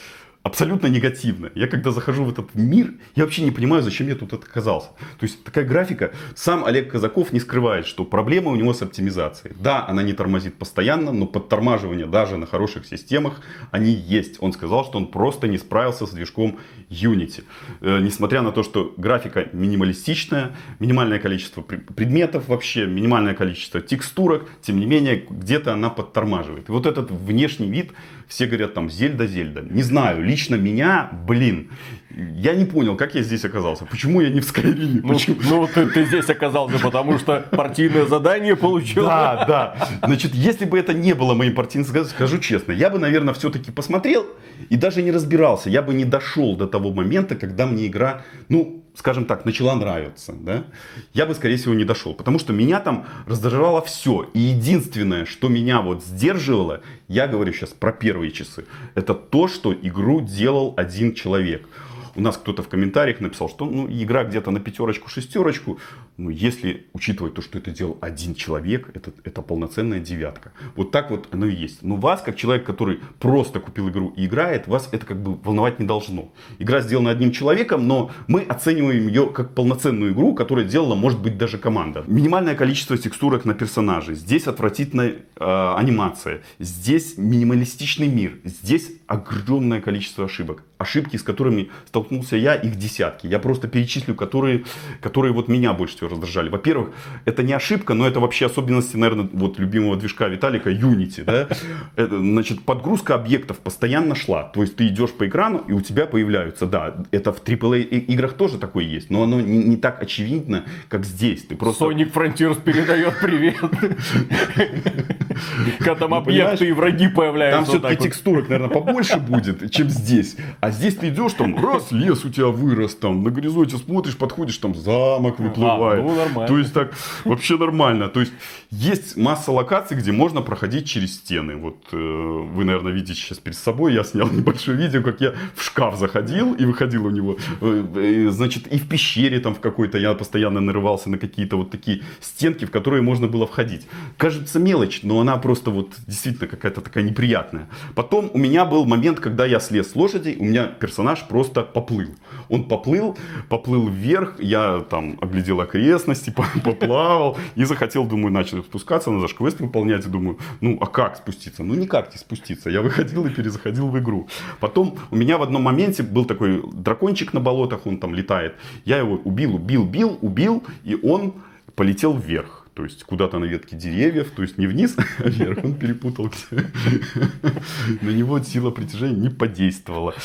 абсолютно 0.43 0.88
негативное. 0.88 1.51
Я 1.55 1.67
когда 1.67 1.91
захожу 1.91 2.24
в 2.24 2.29
этот 2.31 2.55
мир, 2.55 2.93
я 3.15 3.24
вообще 3.24 3.43
не 3.43 3.51
понимаю, 3.51 3.83
зачем 3.83 4.07
я 4.07 4.15
тут 4.15 4.33
оказался. 4.33 4.89
То 5.19 5.25
есть 5.25 5.43
такая 5.43 5.65
графика. 5.65 6.12
Сам 6.36 6.65
Олег 6.65 6.91
Казаков 6.91 7.31
не 7.31 7.39
скрывает, 7.39 7.86
что 7.86 8.05
проблема 8.05 8.51
у 8.51 8.55
него 8.55 8.74
с 8.74 8.81
оптимизацией. 8.81 9.55
Да, 9.60 9.86
она 9.88 10.01
не 10.03 10.13
тормозит 10.13 10.55
постоянно, 10.55 11.12
но 11.12 11.27
подтормаживания 11.27 12.07
даже 12.07 12.38
на 12.38 12.48
хороших 12.48 12.86
системах, 12.86 13.41
они 13.71 13.91
есть. 13.91 14.38
Он 14.39 14.51
сказал, 14.51 14.86
что 14.86 14.98
он 14.98 15.07
просто 15.07 15.48
не 15.48 15.57
справился 15.57 16.05
с 16.07 16.12
движком 16.12 16.60
Unity. 16.89 17.43
Э, 17.81 18.00
несмотря 18.01 18.41
на 18.41 18.51
то, 18.51 18.63
что 18.63 18.93
графика 18.98 19.48
минималистичная, 19.53 20.55
минимальное 20.79 21.19
количество 21.19 21.62
пр- 21.62 21.81
предметов 21.95 22.48
вообще, 22.48 22.88
минимальное 22.88 23.36
количество 23.36 23.79
текстурок, 23.79 24.50
тем 24.62 24.79
не 24.79 24.88
менее, 24.88 25.24
где-то 25.29 25.74
она 25.74 25.89
подтормаживает. 25.89 26.69
И 26.69 26.71
вот 26.71 26.86
этот 26.88 27.12
внешний 27.12 27.69
вид, 27.69 27.91
все 28.31 28.45
говорят 28.45 28.73
там 28.73 28.89
Зельда, 28.89 29.27
Зельда. 29.27 29.61
Не 29.61 29.83
знаю, 29.83 30.23
лично 30.23 30.55
меня, 30.55 31.09
блин, 31.27 31.69
я 32.15 32.55
не 32.55 32.63
понял, 32.63 32.95
как 32.95 33.13
я 33.13 33.23
здесь 33.23 33.43
оказался. 33.43 33.85
Почему 33.85 34.21
я 34.21 34.29
не 34.29 34.39
в 34.39 34.45
Скайриме? 34.45 35.01
Ну, 35.03 35.13
Почему? 35.13 35.35
ну, 35.43 35.67
ты, 35.67 35.85
ты 35.88 36.05
здесь 36.05 36.29
оказался, 36.29 36.79
потому 36.79 37.19
что 37.19 37.45
партийное 37.51 38.05
задание 38.05 38.55
получил. 38.55 39.03
Да, 39.03 39.43
да. 39.45 39.89
Значит, 40.01 40.33
если 40.33 40.63
бы 40.63 40.79
это 40.79 40.93
не 40.93 41.13
было 41.13 41.33
моим 41.33 41.53
партийным, 41.53 41.85
скажу, 41.85 42.05
скажу 42.05 42.39
честно, 42.39 42.71
я 42.71 42.89
бы, 42.89 43.00
наверное, 43.00 43.33
все-таки 43.33 43.69
посмотрел 43.69 44.25
и 44.69 44.77
даже 44.77 45.01
не 45.01 45.11
разбирался. 45.11 45.69
Я 45.69 45.81
бы 45.81 45.93
не 45.93 46.05
дошел 46.05 46.55
до 46.55 46.67
того 46.67 46.93
момента, 46.93 47.35
когда 47.35 47.65
мне 47.65 47.88
игра, 47.88 48.21
ну, 48.47 48.80
скажем 48.95 49.25
так, 49.25 49.45
начала 49.45 49.75
нравиться. 49.75 50.33
Да? 50.33 50.65
Я 51.13 51.25
бы, 51.25 51.33
скорее 51.33 51.57
всего, 51.57 51.74
не 51.74 51.86
дошел. 51.86 52.13
Потому 52.13 52.39
что 52.39 52.53
меня 52.53 52.79
там 52.79 53.05
раздражало 53.27 53.81
все. 53.81 54.29
И 54.33 54.39
единственное, 54.39 55.25
что 55.25 55.47
меня 55.47 55.82
вот 55.82 56.04
сдерживало, 56.04 56.82
я 57.08 57.27
говорю 57.27 57.54
сейчас 57.54 57.69
про 57.69 57.91
первые 57.91 58.32
часы, 58.32 58.65
это 58.95 59.13
то, 59.13 59.47
что 59.47 59.73
игру 59.73 60.21
делал 60.21 60.73
один 60.77 61.13
человек. 61.13 61.67
У 62.15 62.21
нас 62.21 62.38
кто-то 62.38 62.62
в 62.62 62.67
комментариях 62.67 63.21
написал, 63.21 63.49
что 63.49 63.65
ну, 63.65 63.88
игра 63.88 64.25
где-то 64.25 64.51
на 64.51 64.60
пятерочку, 64.60 65.10
шестерочку. 65.10 65.80
Ну, 66.21 66.29
если 66.29 66.86
учитывать 66.93 67.34
то, 67.34 67.41
что 67.41 67.57
это 67.57 67.71
делал 67.71 67.97
один 67.99 68.36
человек, 68.36 68.91
это, 68.93 69.12
это 69.23 69.41
полноценная 69.41 69.99
девятка. 69.99 70.51
Вот 70.75 70.91
так 70.91 71.10
вот 71.10 71.27
оно 71.31 71.47
и 71.47 71.55
есть. 71.55 71.81
Но 71.81 71.95
вас, 71.95 72.21
как 72.21 72.36
человек, 72.36 72.63
который 72.63 72.99
просто 73.19 73.60
купил 73.60 73.89
игру 73.89 74.13
и 74.15 74.27
играет, 74.27 74.67
вас 74.67 74.88
это 74.91 75.03
как 75.03 75.19
бы 75.19 75.34
волновать 75.34 75.79
не 75.79 75.88
должно. 75.88 76.31
Игра 76.60 76.81
сделана 76.81 77.10
одним 77.10 77.31
человеком, 77.31 77.88
но 77.88 78.12
мы 78.27 78.41
оцениваем 78.41 79.07
ее 79.07 79.31
как 79.31 79.55
полноценную 79.55 80.13
игру, 80.13 80.36
которую 80.36 80.67
делала, 80.67 80.93
может 80.93 81.19
быть, 81.19 81.39
даже 81.39 81.57
команда. 81.57 82.03
Минимальное 82.05 82.53
количество 82.53 82.95
текстурок 82.99 83.43
на 83.43 83.55
персонажей. 83.55 84.13
Здесь 84.13 84.45
отвратительная 84.45 85.15
э, 85.38 85.73
анимация. 85.75 86.41
Здесь 86.60 87.17
минималистичный 87.17 88.07
мир. 88.07 88.38
Здесь 88.43 88.91
огромное 89.07 89.81
количество 89.81 90.25
ошибок. 90.25 90.63
Ошибки, 90.77 91.17
с 91.17 91.23
которыми 91.23 91.69
столкнулся 91.88 92.38
я, 92.38 92.53
их 92.53 92.75
десятки. 92.75 93.27
Я 93.27 93.39
просто 93.39 93.67
перечислю, 93.67 94.13
которые, 94.13 94.65
которые 95.01 95.34
вот 95.34 95.47
меня 95.47 95.73
больше 95.73 95.95
всего 95.95 96.11
раздражали. 96.12 96.50
Во-первых, 96.50 96.91
это 97.26 97.43
не 97.43 97.54
ошибка, 97.54 97.93
но 97.93 98.08
это 98.08 98.19
вообще 98.19 98.45
особенности, 98.45 98.97
наверное, 98.97 99.30
вот 99.32 99.60
любимого 99.60 99.95
движка 99.95 100.28
Виталика, 100.28 100.71
Unity. 100.71 101.24
Да? 101.24 101.47
Это, 101.95 102.19
значит, 102.19 102.63
подгрузка 102.63 103.15
объектов 103.15 103.60
постоянно 103.60 104.15
шла. 104.15 104.43
То 104.43 104.62
есть 104.62 104.76
ты 104.76 104.88
идешь 104.88 105.12
по 105.12 105.28
экрану, 105.28 105.63
и 105.67 105.74
у 105.74 105.82
тебя 105.82 106.06
появляются, 106.06 106.65
да, 106.65 106.95
это 107.12 107.32
в 107.34 107.43
AAA 107.43 107.82
играх 107.82 108.34
тоже 108.34 108.58
такое 108.58 108.86
есть, 108.86 109.10
но 109.10 109.24
оно 109.24 109.41
не, 109.41 109.58
не 109.58 109.78
так 109.78 110.02
очевидно, 110.02 110.65
как 110.89 111.06
здесь. 111.06 111.45
Ты 111.45 111.56
просто... 111.56 111.86
Sonic 111.86 112.13
Frontiers 112.13 112.62
передает 112.62 113.19
привет. 113.19 113.58
Когда 115.80 115.96
там 115.96 116.13
объекты 116.13 116.67
и 116.67 116.72
враги 116.72 117.06
Там 117.06 117.15
появляются. 117.15 117.60
вот 117.60 117.80
все-таки 117.80 118.04
текстурок, 118.04 118.50
наверное, 118.50 118.74
побольше 118.74 119.17
будет, 119.17 119.72
чем 119.72 119.89
здесь. 119.89 120.36
А 120.60 120.72
здесь 120.72 120.96
ты 120.96 121.10
идешь, 121.10 121.34
там, 121.34 121.56
раз, 121.63 121.91
лес 121.91 122.26
у 122.26 122.30
тебя 122.30 122.48
вырос, 122.48 122.96
там, 122.96 123.24
на 123.24 123.32
горизонте 123.32 123.78
смотришь, 123.78 124.17
подходишь, 124.17 124.58
там, 124.58 124.76
замок 124.76 125.39
выплывает. 125.39 126.04
ну. 126.36 126.48
То 126.48 126.58
есть, 126.58 126.74
так, 126.74 126.94
вообще 127.26 127.58
нормально. 127.58 128.10
То 128.10 128.20
есть, 128.22 128.34
есть 128.70 129.17
масса 129.17 129.52
локаций, 129.52 129.98
где 129.98 130.12
можно 130.12 130.41
проходить 130.41 130.88
через 130.88 131.15
стены. 131.15 131.56
Вот, 131.56 131.78
э, 131.91 131.96
вы, 131.98 132.63
наверное, 132.63 132.91
видите 132.91 133.20
сейчас 133.20 133.38
перед 133.39 133.58
собой, 133.58 133.94
я 133.94 134.04
снял 134.04 134.28
небольшое 134.32 134.78
видео, 134.78 135.02
как 135.02 135.22
я 135.22 135.34
в 135.56 135.63
шкаф 135.63 135.98
заходил 135.98 136.54
и 136.54 136.65
выходил 136.65 137.06
у 137.06 137.10
него. 137.10 137.38
Э, 137.62 137.86
э, 137.96 138.30
значит, 138.30 138.67
и 138.67 138.78
в 138.78 138.88
пещере 138.88 139.39
там 139.39 139.56
в 139.56 139.60
какой-то 139.60 139.98
я 139.98 140.13
постоянно 140.13 140.60
нарывался 140.60 141.10
на 141.10 141.17
какие-то 141.17 141.58
вот 141.58 141.72
такие 141.72 142.02
стенки, 142.20 142.65
в 142.65 142.72
которые 142.72 143.02
можно 143.02 143.28
было 143.28 143.46
входить. 143.46 143.88
Кажется 144.17 144.60
мелочь, 144.60 145.02
но 145.04 145.20
она 145.21 145.38
просто 145.38 145.71
вот 145.71 145.93
действительно 146.07 146.47
какая-то 146.47 146.81
такая 146.81 147.03
неприятная. 147.03 147.67
Потом 147.95 148.29
у 148.34 148.38
меня 148.38 148.65
был 148.65 148.86
момент, 148.86 149.19
когда 149.19 149.45
я 149.45 149.60
слез 149.60 149.91
с 149.91 149.95
лошади, 149.95 150.36
у 150.39 150.43
меня 150.43 150.67
персонаж 150.67 151.27
просто 151.27 151.62
поплыл. 151.63 152.10
Он 152.49 152.67
поплыл, 152.67 153.17
поплыл 153.49 153.88
вверх, 153.88 154.39
я 154.39 154.81
там 154.89 155.17
оглядел 155.21 155.62
окрестности, 155.62 156.29
по- 156.36 156.45
поплавал 156.63 157.38
и 157.55 157.63
захотел, 157.63 158.05
думаю, 158.05 158.31
начал 158.31 158.63
спускаться, 158.63 159.12
надо 159.12 159.27
же 159.27 159.36
квест 159.36 159.60
выполнять, 159.60 160.10
думаю, 160.10 160.38
ну 160.60 160.77
а 160.81 160.86
как 160.88 161.17
спуститься? 161.17 161.63
Ну 161.63 161.75
никак 161.75 162.12
не 162.12 162.17
спуститься. 162.17 162.69
Я 162.69 162.81
выходил 162.81 163.25
и 163.25 163.29
перезаходил 163.29 163.88
в 163.88 163.99
игру. 163.99 164.27
Потом 164.60 164.97
у 165.12 165.15
меня 165.15 165.38
в 165.38 165.43
одном 165.43 165.63
моменте 165.63 166.03
был 166.03 166.25
такой 166.25 166.62
дракончик 166.73 167.34
на 167.34 167.39
болотах, 167.39 167.86
он 167.86 167.97
там 167.97 168.15
летает. 168.15 168.55
Я 168.86 168.97
его 168.97 169.15
убил, 169.23 169.55
убил, 169.55 169.86
бил, 169.86 170.17
убил, 170.21 170.63
и 170.84 170.95
он 170.95 171.34
полетел 171.75 172.17
вверх. 172.17 172.61
То 172.73 172.86
есть 172.86 173.03
куда-то 173.03 173.38
на 173.38 173.45
ветке 173.45 173.75
деревьев, 173.75 174.31
то 174.34 174.43
есть 174.43 174.57
не 174.57 174.65
вниз, 174.65 174.95
а 175.19 175.27
вверх. 175.27 175.63
Он 175.63 175.73
перепутал. 175.75 176.31
На 178.01 178.10
него 178.10 178.39
сила 178.39 178.71
притяжения 178.71 179.17
не 179.17 179.29
подействовала. 179.29 180.15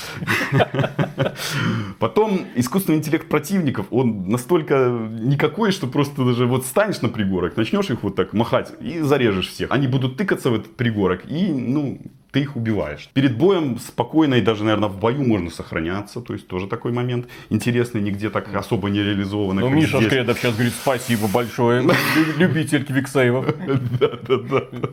Потом 1.98 2.46
искусственный 2.54 2.98
интеллект 2.98 3.28
противников, 3.28 3.86
он 3.90 4.28
настолько 4.28 5.08
никакой, 5.20 5.72
что 5.72 5.88
просто 5.88 6.24
даже 6.24 6.46
вот 6.46 6.64
станешь 6.64 7.00
на 7.02 7.08
пригорок, 7.08 7.56
начнешь 7.56 7.90
их 7.90 8.02
вот 8.02 8.14
так 8.14 8.32
махать 8.32 8.72
и 8.80 9.00
зарежешь 9.00 9.48
всех. 9.48 9.72
Они 9.72 9.88
будут 9.88 10.16
тыкаться 10.16 10.50
в 10.50 10.54
этот 10.54 10.76
пригорок 10.76 11.28
и, 11.28 11.48
ну, 11.52 12.00
ты 12.36 12.42
их 12.42 12.54
убиваешь. 12.54 13.08
Перед 13.14 13.38
боем 13.38 13.78
спокойно 13.78 14.34
и 14.34 14.42
даже, 14.42 14.62
наверное, 14.62 14.90
в 14.90 14.98
бою 15.00 15.24
можно 15.24 15.48
сохраняться. 15.48 16.20
То 16.20 16.34
есть 16.34 16.46
тоже 16.46 16.66
такой 16.66 16.92
момент 16.92 17.28
интересный, 17.48 18.02
нигде 18.02 18.28
так 18.28 18.54
особо 18.54 18.90
не 18.90 19.02
реализованный. 19.02 19.62
Ну, 19.62 19.68
как 19.68 19.76
Миша 19.76 19.96
здесь. 19.96 20.08
Шкредов 20.08 20.38
сейчас 20.38 20.52
говорит 20.52 20.74
спасибо 20.74 21.28
большое. 21.28 21.80
Лю- 21.80 21.94
Любитель 22.36 22.84
квиксейвов. 22.84 23.46
Да-да-да. 24.00 24.90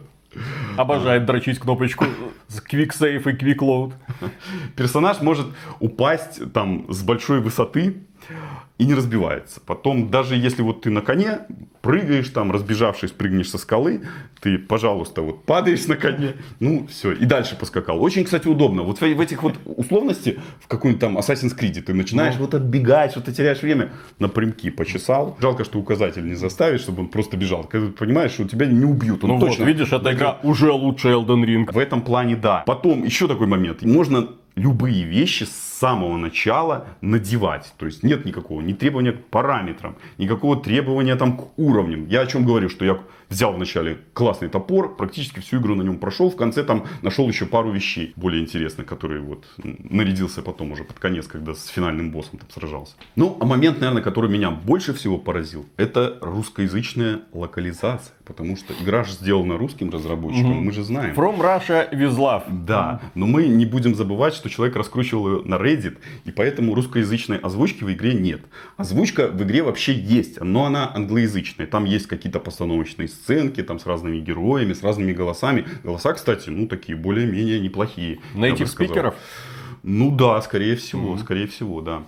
Обожает 0.77 1.25
дрочить 1.25 1.59
кнопочку 1.59 2.05
с 2.47 2.61
квиксейв 2.61 3.27
и 3.27 3.33
квиклоуд. 3.33 3.93
Персонаж 4.77 5.19
может 5.19 5.47
упасть 5.81 6.39
там 6.53 6.85
с 6.93 7.03
большой 7.03 7.41
высоты 7.41 8.03
и 8.79 8.85
не 8.85 8.95
разбивается. 8.95 9.61
Потом, 9.65 10.09
даже 10.09 10.35
если 10.35 10.63
вот 10.63 10.81
ты 10.81 10.89
на 10.89 11.01
коне 11.01 11.41
прыгаешь 11.81 12.29
там, 12.29 12.51
разбежавшись, 12.51 13.11
прыгнешь 13.11 13.49
со 13.49 13.57
скалы, 13.57 14.01
ты, 14.41 14.57
пожалуйста, 14.57 15.21
вот 15.21 15.45
падаешь 15.45 15.85
на 15.87 15.95
коне, 15.95 16.33
ну, 16.59 16.87
все, 16.87 17.11
и 17.11 17.25
дальше 17.25 17.55
поскакал. 17.55 18.01
Очень, 18.01 18.23
кстати, 18.23 18.47
удобно. 18.47 18.81
Вот 18.81 18.99
в 18.99 19.03
этих 19.03 19.43
вот 19.43 19.55
условности, 19.65 20.39
в 20.59 20.67
какой-нибудь 20.67 21.01
там 21.01 21.17
Assassin's 21.17 21.57
Creed, 21.57 21.81
ты 21.81 21.93
начинаешь 21.93 22.35
ну. 22.35 22.41
вот 22.41 22.55
отбегать, 22.55 23.11
что-то 23.11 23.31
теряешь 23.31 23.61
время, 23.61 23.91
напрямки 24.17 24.71
почесал. 24.71 25.37
Жалко, 25.39 25.65
что 25.65 25.77
указатель 25.77 26.25
не 26.25 26.35
заставишь, 26.35 26.81
чтобы 26.81 27.03
он 27.03 27.09
просто 27.09 27.37
бежал. 27.37 27.65
Когда 27.65 27.87
ты 27.87 27.93
понимаешь, 27.93 28.31
что 28.31 28.47
тебя 28.47 28.65
не 28.65 28.85
убьют. 28.85 29.23
Он 29.23 29.31
ну 29.31 29.39
точно. 29.39 29.65
вот, 29.65 29.71
видишь, 29.71 29.91
эта 29.93 30.13
игра 30.13 30.39
уже 30.41 30.71
лучше 30.71 31.09
Elden 31.09 31.45
Ring. 31.45 31.71
В 31.71 31.77
этом 31.77 32.01
плане, 32.01 32.35
да. 32.35 32.63
Потом, 32.65 33.03
еще 33.03 33.27
такой 33.27 33.45
момент. 33.45 33.83
Можно 33.83 34.29
любые 34.55 35.03
вещи 35.03 35.43
с 35.43 35.72
самого 35.83 36.15
начала 36.15 36.87
надевать. 37.01 37.73
То 37.77 37.85
есть 37.85 38.03
нет 38.03 38.23
никакого 38.23 38.61
ни 38.61 38.71
требования 38.71 39.11
к 39.11 39.25
параметрам, 39.25 39.97
никакого 40.17 40.55
требования 40.55 41.17
там 41.17 41.35
к 41.35 41.59
уровням. 41.59 42.07
Я 42.07 42.21
о 42.21 42.25
чем 42.25 42.45
говорю, 42.45 42.69
что 42.69 42.85
я 42.85 42.99
взял 43.27 43.51
вначале 43.51 43.97
классный 44.13 44.47
топор, 44.47 44.95
практически 44.95 45.41
всю 45.41 45.57
игру 45.57 45.75
на 45.75 45.81
нем 45.81 45.97
прошел, 45.97 46.29
в 46.29 46.37
конце 46.37 46.63
там 46.63 46.85
нашел 47.01 47.27
еще 47.27 47.45
пару 47.45 47.71
вещей 47.71 48.13
более 48.15 48.41
интересных, 48.41 48.85
которые 48.85 49.19
вот 49.19 49.45
нарядился 49.57 50.41
потом 50.41 50.71
уже 50.71 50.85
под 50.85 50.99
конец, 50.99 51.27
когда 51.27 51.53
с 51.53 51.65
финальным 51.67 52.11
боссом 52.11 52.39
там 52.39 52.49
сражался. 52.49 52.93
Ну, 53.17 53.37
а 53.41 53.45
момент, 53.45 53.81
наверное, 53.81 54.03
который 54.03 54.29
меня 54.29 54.51
больше 54.51 54.93
всего 54.93 55.17
поразил, 55.17 55.65
это 55.75 56.17
русскоязычная 56.21 57.23
локализация, 57.33 58.15
потому 58.25 58.55
что 58.55 58.73
игра 58.81 59.03
же 59.03 59.13
сделана 59.13 59.57
русским 59.57 59.89
разработчиком, 59.89 60.53
mm-hmm. 60.53 60.61
мы 60.61 60.71
же 60.71 60.83
знаем. 60.83 61.15
From 61.15 61.39
Russia 61.39 61.91
with 61.91 62.15
love. 62.17 62.43
Да, 62.65 63.01
но 63.15 63.25
мы 63.25 63.47
не 63.47 63.65
будем 63.65 63.95
забывать, 63.95 64.33
что 64.33 64.49
человек 64.49 64.75
раскручивал 64.75 65.27
ее 65.27 65.41
на 65.43 65.55
Reddit, 65.55 65.97
и 66.25 66.31
поэтому 66.31 66.75
русскоязычной 66.75 67.37
озвучки 67.37 67.83
в 67.83 67.91
игре 67.91 68.13
нет. 68.13 68.41
Озвучка 68.77 69.27
в 69.27 69.41
игре 69.43 69.63
вообще 69.63 69.93
есть, 69.93 70.39
но 70.39 70.65
она 70.65 70.91
англоязычная. 70.93 71.67
Там 71.67 71.85
есть 71.85 72.07
какие-то 72.07 72.39
постановочные 72.39 73.07
сценки, 73.07 73.61
там 73.63 73.79
с 73.79 73.85
разными 73.85 74.19
героями, 74.19 74.73
с 74.73 74.83
разными 74.83 75.13
голосами. 75.13 75.65
Голоса, 75.83 76.13
кстати, 76.13 76.49
ну 76.49 76.67
такие 76.67 76.97
более-менее 76.97 77.59
неплохие. 77.59 78.19
На 78.33 78.45
этих 78.45 78.67
спикеров? 78.67 79.15
Ну 79.83 80.15
да, 80.15 80.41
скорее 80.41 80.77
всего, 80.77 81.13
mm-hmm. 81.15 81.19
скорее 81.19 81.47
всего, 81.47 81.81
да. 81.81 82.03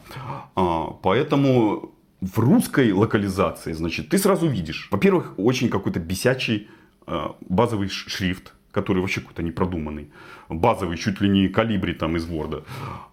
А, 0.55 0.95
поэтому 1.01 1.94
в 2.21 2.39
русской 2.39 2.91
локализации, 2.91 3.73
значит, 3.73 4.09
ты 4.09 4.17
сразу 4.17 4.47
видишь, 4.47 4.87
во-первых, 4.91 5.33
очень 5.37 5.69
какой-то 5.69 5.99
бесячий 5.99 6.67
а, 7.07 7.35
базовый 7.41 7.89
шрифт, 7.89 8.53
который 8.71 9.01
вообще 9.01 9.21
какой-то 9.21 9.43
непродуманный. 9.43 10.09
Базовый, 10.49 10.97
чуть 10.97 11.21
ли 11.21 11.29
не 11.29 11.47
калибри 11.47 11.93
там 11.93 12.17
из 12.17 12.27
Word. 12.27 12.63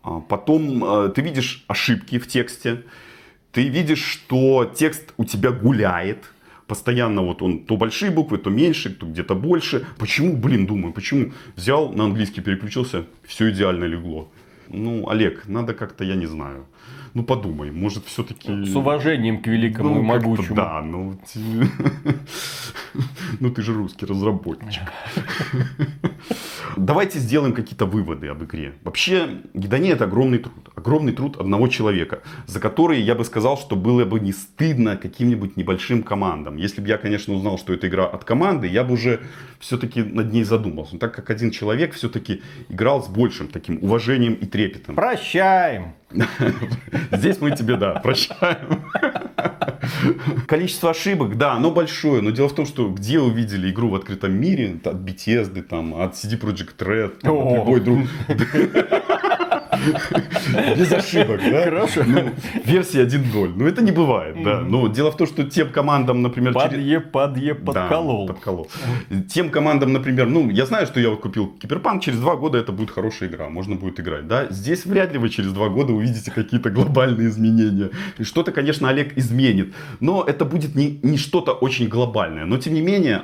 А 0.02 0.20
потом 0.20 0.84
а, 0.84 1.08
ты 1.08 1.22
видишь 1.22 1.64
ошибки 1.68 2.18
в 2.18 2.26
тексте. 2.26 2.84
Ты 3.52 3.68
видишь, 3.68 4.02
что 4.02 4.70
текст 4.74 5.12
у 5.16 5.24
тебя 5.24 5.50
гуляет 5.50 6.32
постоянно 6.72 7.20
вот 7.20 7.42
он 7.42 7.58
то 7.66 7.76
большие 7.76 8.10
буквы, 8.10 8.38
то 8.38 8.48
меньше, 8.48 8.88
то 8.88 9.04
где-то 9.04 9.34
больше. 9.34 9.86
Почему, 9.98 10.36
блин, 10.36 10.66
думаю, 10.66 10.94
почему 10.94 11.32
взял 11.54 11.92
на 11.92 12.04
английский 12.04 12.40
переключился, 12.40 13.04
все 13.24 13.50
идеально 13.50 13.84
легло. 13.84 14.32
Ну, 14.68 15.06
Олег, 15.10 15.46
надо 15.48 15.74
как-то, 15.74 16.02
я 16.02 16.14
не 16.14 16.24
знаю. 16.26 16.66
Ну, 17.14 17.24
подумай, 17.24 17.70
может, 17.70 18.06
все-таки... 18.06 18.64
С 18.64 18.74
уважением 18.74 19.42
к 19.42 19.46
великому 19.46 19.96
ну, 19.96 20.00
и 20.00 20.02
могучему. 20.02 20.56
Да, 20.56 20.80
ну... 20.82 21.18
Ну, 23.40 23.50
ты 23.50 23.62
же 23.62 23.72
русский 23.72 24.06
разработчик. 24.06 24.82
Давайте 26.76 27.18
сделаем 27.18 27.52
какие-то 27.52 27.86
выводы 27.86 28.28
об 28.28 28.42
игре. 28.44 28.74
Вообще, 28.82 29.42
гидония 29.54 29.92
это 29.92 30.04
огромный 30.04 30.38
труд. 30.38 30.70
Огромный 30.74 31.12
труд 31.12 31.36
одного 31.38 31.68
человека, 31.68 32.22
за 32.46 32.60
который 32.60 33.00
я 33.00 33.14
бы 33.14 33.24
сказал, 33.24 33.58
что 33.58 33.76
было 33.76 34.04
бы 34.04 34.20
не 34.20 34.32
стыдно 34.32 34.96
каким-нибудь 34.96 35.56
небольшим 35.56 36.02
командам. 36.02 36.56
Если 36.56 36.80
бы 36.80 36.88
я, 36.88 36.98
конечно, 36.98 37.34
узнал, 37.34 37.58
что 37.58 37.72
это 37.72 37.88
игра 37.88 38.06
от 38.06 38.24
команды, 38.24 38.66
я 38.66 38.84
бы 38.84 38.94
уже 38.94 39.20
все-таки 39.60 40.02
над 40.02 40.32
ней 40.32 40.44
задумался. 40.44 40.94
Но 40.94 40.98
так 40.98 41.14
как 41.14 41.30
один 41.30 41.50
человек 41.50 41.94
все-таки 41.94 42.42
играл 42.68 43.02
с 43.02 43.08
большим 43.08 43.48
таким 43.48 43.78
уважением 43.82 44.34
и 44.34 44.46
трепетом. 44.46 44.94
Прощаем! 44.94 45.94
Здесь 47.12 47.40
мы 47.40 47.52
тебе, 47.52 47.76
да, 47.76 48.00
прощаем. 48.00 48.84
Количество 50.46 50.90
ошибок, 50.90 51.36
да, 51.38 51.52
оно 51.52 51.70
большое, 51.70 52.22
но 52.22 52.30
дело 52.30 52.48
в 52.48 52.54
том, 52.54 52.66
что 52.66 52.88
где 52.88 53.20
увидели 53.20 53.70
игру 53.70 53.88
в 53.88 53.94
открытом 53.94 54.32
мире, 54.32 54.78
от 54.84 54.94
Bethesda, 54.94 55.62
там, 55.62 55.94
от 55.94 56.14
CD 56.14 56.38
Projekt 56.38 56.78
Red, 56.78 57.18
там, 57.20 57.36
от 57.36 57.54
любой 57.56 57.80
друг... 57.80 57.98
Без 60.76 60.92
ошибок, 60.92 61.40
да? 61.40 61.64
Хорошо. 61.64 62.02
Ну, 62.06 62.30
версия 62.64 63.04
1.0. 63.04 63.52
Ну, 63.56 63.66
это 63.66 63.82
не 63.82 63.92
бывает, 63.92 64.42
да. 64.42 64.60
Но 64.60 64.88
дело 64.88 65.10
в 65.10 65.16
том, 65.16 65.26
что 65.26 65.44
тем 65.44 65.70
командам, 65.70 66.22
например... 66.22 66.52
Подъе, 66.52 67.00
подъе, 67.00 67.54
подколол. 67.54 68.26
Да, 68.26 68.34
подколол. 68.34 68.68
Тем 69.32 69.50
командам, 69.50 69.92
например, 69.92 70.26
ну, 70.28 70.50
я 70.50 70.66
знаю, 70.66 70.86
что 70.86 71.00
я 71.00 71.10
вот 71.10 71.20
купил 71.20 71.48
Киберпанк, 71.48 72.02
через 72.02 72.20
два 72.20 72.36
года 72.36 72.58
это 72.58 72.72
будет 72.72 72.90
хорошая 72.90 73.28
игра, 73.28 73.48
можно 73.48 73.76
будет 73.76 74.00
играть, 74.00 74.26
да. 74.26 74.46
Здесь 74.50 74.86
вряд 74.86 75.12
ли 75.12 75.18
вы 75.18 75.28
через 75.28 75.52
два 75.52 75.68
года 75.68 75.92
увидите 75.92 76.30
какие-то 76.30 76.70
глобальные 76.70 77.28
изменения. 77.28 77.90
Что-то, 78.20 78.52
конечно, 78.52 78.88
Олег 78.88 79.16
изменит, 79.18 79.74
но 80.00 80.24
это 80.26 80.44
будет 80.44 80.74
не, 80.74 81.00
не 81.02 81.18
что-то 81.18 81.52
очень 81.52 81.88
глобальное. 81.88 82.44
Но, 82.44 82.58
тем 82.58 82.74
не 82.74 82.80
менее, 82.80 83.22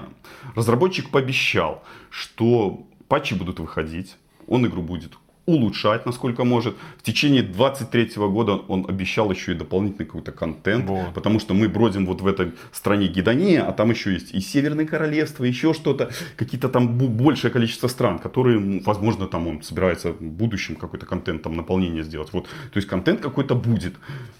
разработчик 0.55 1.11
пообещал, 1.11 1.83
что 2.11 2.87
патчи 3.09 3.35
будут 3.35 3.61
выходить, 3.61 4.17
он 4.47 4.67
игру 4.67 4.83
будет 4.83 5.13
улучшать, 5.49 6.05
насколько 6.05 6.45
может. 6.45 6.77
В 6.99 7.03
течение 7.03 7.43
23 7.43 8.11
года 8.17 8.53
он 8.69 8.85
обещал 8.87 9.31
еще 9.33 9.53
и 9.53 9.55
дополнительный 9.55 10.05
какой-то 10.05 10.31
контент, 10.31 10.85
вот. 10.85 11.15
потому 11.15 11.41
что 11.41 11.55
мы 11.55 11.69
бродим 11.69 12.05
вот 12.05 12.21
в 12.21 12.27
этой 12.27 12.53
стране 12.71 13.09
гедония, 13.09 13.67
а 13.67 13.73
там 13.73 13.91
еще 13.91 14.13
есть 14.13 14.35
и 14.35 14.41
Северное 14.41 14.85
Королевство, 14.85 15.45
еще 15.45 15.73
что-то, 15.73 16.11
какие-то 16.37 16.69
там 16.69 16.99
большее 16.99 17.51
количество 17.51 17.89
стран, 17.89 18.19
которые, 18.19 18.83
возможно, 18.85 19.27
там 19.27 19.47
он 19.49 19.63
собирается 19.63 20.13
в 20.13 20.21
будущем 20.23 20.77
какой-то 20.77 21.07
контент, 21.07 21.43
там 21.43 21.57
наполнение 21.57 22.05
сделать. 22.05 22.29
Вот, 22.33 22.45
то 22.45 22.77
есть 22.77 22.87
контент 22.87 23.21
какой-то 23.21 23.55
будет. 23.55 23.95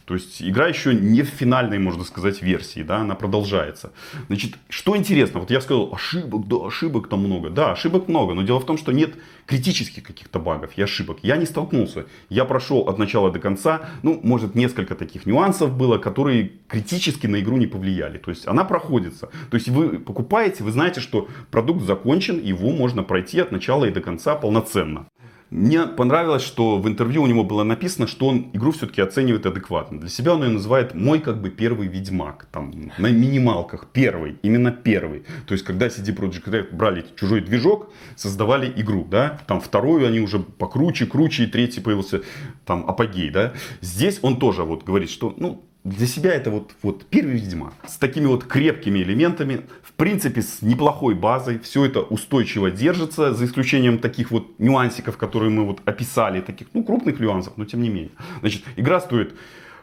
То 0.05 0.15
есть 0.15 0.43
игра 0.43 0.69
еще 0.69 0.95
не 0.95 1.23
в 1.23 1.29
финальной, 1.29 1.79
можно 1.79 2.05
сказать, 2.05 2.43
версии, 2.43 2.83
да, 2.83 2.99
она 2.99 3.15
продолжается. 3.15 3.93
Значит, 4.27 4.57
что 4.69 4.95
интересно, 4.95 5.41
вот 5.41 5.51
я 5.51 5.61
сказал, 5.61 5.95
ошибок, 5.95 6.49
да, 6.49 6.57
ошибок 6.67 7.09
там 7.09 7.21
много. 7.21 7.49
Да, 7.49 7.73
ошибок 7.73 8.09
много, 8.09 8.35
но 8.35 8.43
дело 8.43 8.59
в 8.59 8.67
том, 8.67 8.77
что 8.77 8.93
нет 8.93 9.15
критических 9.49 10.03
каких-то 10.03 10.39
багов 10.39 10.71
и 10.77 10.83
ошибок 10.99 11.19
я 11.23 11.37
не 11.37 11.47
столкнулся. 11.47 12.07
Я 12.29 12.45
прошел 12.45 12.89
от 12.89 12.99
начала 12.99 13.31
до 13.31 13.39
конца, 13.39 13.81
ну, 14.03 14.21
может, 14.23 14.55
несколько 14.55 14.95
таких 14.95 15.27
нюансов 15.27 15.77
было, 15.77 15.99
которые 15.99 16.51
критически 16.69 17.27
на 17.27 17.41
игру 17.41 17.57
не 17.57 17.67
повлияли. 17.67 18.19
То 18.19 18.31
есть 18.31 18.49
она 18.49 18.65
проходится. 18.65 19.29
То 19.51 19.57
есть 19.57 19.69
вы 19.69 19.99
покупаете, 19.99 20.65
вы 20.65 20.73
знаете, 20.73 21.01
что 21.01 21.29
продукт 21.51 21.83
закончен, 21.83 22.41
его 22.41 22.71
можно 22.71 23.03
пройти 23.03 23.41
от 23.41 23.53
начала 23.53 23.85
и 23.85 23.93
до 23.93 24.01
конца 24.01 24.35
полноценно. 24.35 25.07
Мне 25.51 25.87
понравилось, 25.87 26.43
что 26.43 26.79
в 26.79 26.87
интервью 26.87 27.23
у 27.23 27.27
него 27.27 27.43
было 27.43 27.63
написано, 27.63 28.07
что 28.07 28.27
он 28.27 28.51
игру 28.53 28.71
все-таки 28.73 29.01
оценивает 29.01 29.47
адекватно. 29.47 29.99
Для 29.99 30.11
себя 30.11 30.35
он 30.35 30.45
ее 30.45 30.51
называет 30.51 30.95
мой 30.95 31.21
как 31.21 31.41
бы 31.41 31.49
первый 31.49 31.89
Ведьмак. 31.89 32.47
Там, 32.53 32.93
на 32.99 33.11
минималках 33.11 33.87
первый, 33.93 34.37
именно 34.43 34.71
первый. 34.71 35.25
То 35.47 35.53
есть, 35.55 35.65
когда 35.65 35.87
CD 35.87 36.15
Projekt 36.15 36.45
Red 36.45 36.75
брали 36.75 37.07
чужой 37.17 37.41
движок, 37.41 37.91
создавали 38.15 38.71
игру, 38.77 39.07
да, 39.11 39.41
там 39.47 39.61
вторую 39.61 40.07
они 40.07 40.21
уже 40.21 40.39
покруче, 40.39 41.07
круче, 41.07 41.45
и 41.45 41.47
третий 41.47 41.81
появился 41.81 42.23
там 42.67 42.85
апогей, 42.89 43.31
да. 43.31 43.55
Здесь 43.81 44.19
он 44.21 44.39
тоже 44.39 44.65
вот 44.65 44.85
говорит, 44.85 45.09
что, 45.09 45.35
ну, 45.39 45.65
для 45.85 46.07
себя 46.07 46.35
это 46.35 46.51
вот, 46.51 46.73
вот 46.83 47.07
первый 47.07 47.35
Ведьмак. 47.37 47.73
С 47.87 47.97
такими 47.97 48.27
вот 48.27 48.45
крепкими 48.45 48.99
элементами, 48.99 49.63
принципе, 49.99 50.43
с 50.43 50.63
неплохой 50.63 51.15
базой. 51.15 51.59
Все 51.59 51.85
это 51.85 52.01
устойчиво 52.01 52.71
держится, 52.71 53.35
за 53.35 53.45
исключением 53.45 53.99
таких 53.99 54.31
вот 54.31 54.59
нюансиков, 54.59 55.19
которые 55.19 55.51
мы 55.51 55.67
вот 55.67 55.81
описали, 55.85 56.41
таких, 56.41 56.69
ну, 56.73 56.85
крупных 56.85 57.21
нюансов, 57.21 57.53
но 57.57 57.65
тем 57.65 57.83
не 57.83 57.91
менее. 57.91 58.13
Значит, 58.41 58.63
игра 58.77 59.01
стоит 59.01 59.35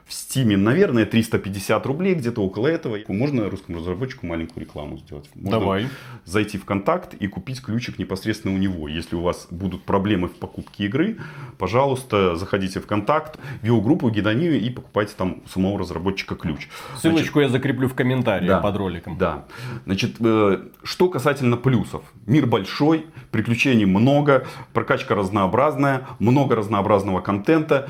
в 0.05 0.13
Стиме, 0.13 0.55
наверное, 0.55 1.05
350 1.05 1.83
рублей, 1.87 2.13
где-то 2.13 2.41
около 2.41 2.67
этого. 2.67 2.97
Можно 3.07 3.49
русскому 3.49 3.79
разработчику 3.79 4.27
маленькую 4.27 4.63
рекламу 4.63 4.99
сделать. 4.99 5.27
Можно 5.33 5.59
Давай. 5.59 5.87
зайти 6.25 6.59
в 6.59 6.65
контакт 6.65 7.15
и 7.15 7.27
купить 7.27 7.61
ключик 7.61 7.97
непосредственно 7.97 8.53
у 8.53 8.57
него. 8.57 8.87
Если 8.87 9.15
у 9.15 9.21
вас 9.21 9.47
будут 9.49 9.83
проблемы 9.83 10.27
в 10.27 10.35
покупке 10.35 10.85
игры, 10.85 11.17
пожалуйста, 11.57 12.35
заходите 12.35 12.79
в 12.79 12.85
контакт, 12.85 13.39
в 13.61 13.65
его 13.65 13.81
группу 13.81 14.09
Гедонию 14.11 14.61
и 14.61 14.69
покупайте 14.69 15.13
там 15.17 15.41
у 15.43 15.49
самого 15.49 15.79
разработчика 15.79 16.35
ключ. 16.35 16.69
Ссылочку 16.97 17.39
Значит, 17.39 17.51
я 17.53 17.57
закреплю 17.57 17.87
в 17.87 17.95
комментарии 17.95 18.47
да, 18.47 18.59
под 18.59 18.75
роликом. 18.77 19.17
Да. 19.17 19.45
Значит, 19.85 20.17
э, 20.19 20.65
что 20.83 21.09
касательно 21.09 21.57
плюсов. 21.57 22.03
Мир 22.27 22.45
большой, 22.45 23.07
приключений 23.31 23.85
много, 23.85 24.45
прокачка 24.73 25.15
разнообразная, 25.15 26.05
много 26.19 26.55
разнообразного 26.55 27.21
контента. 27.21 27.89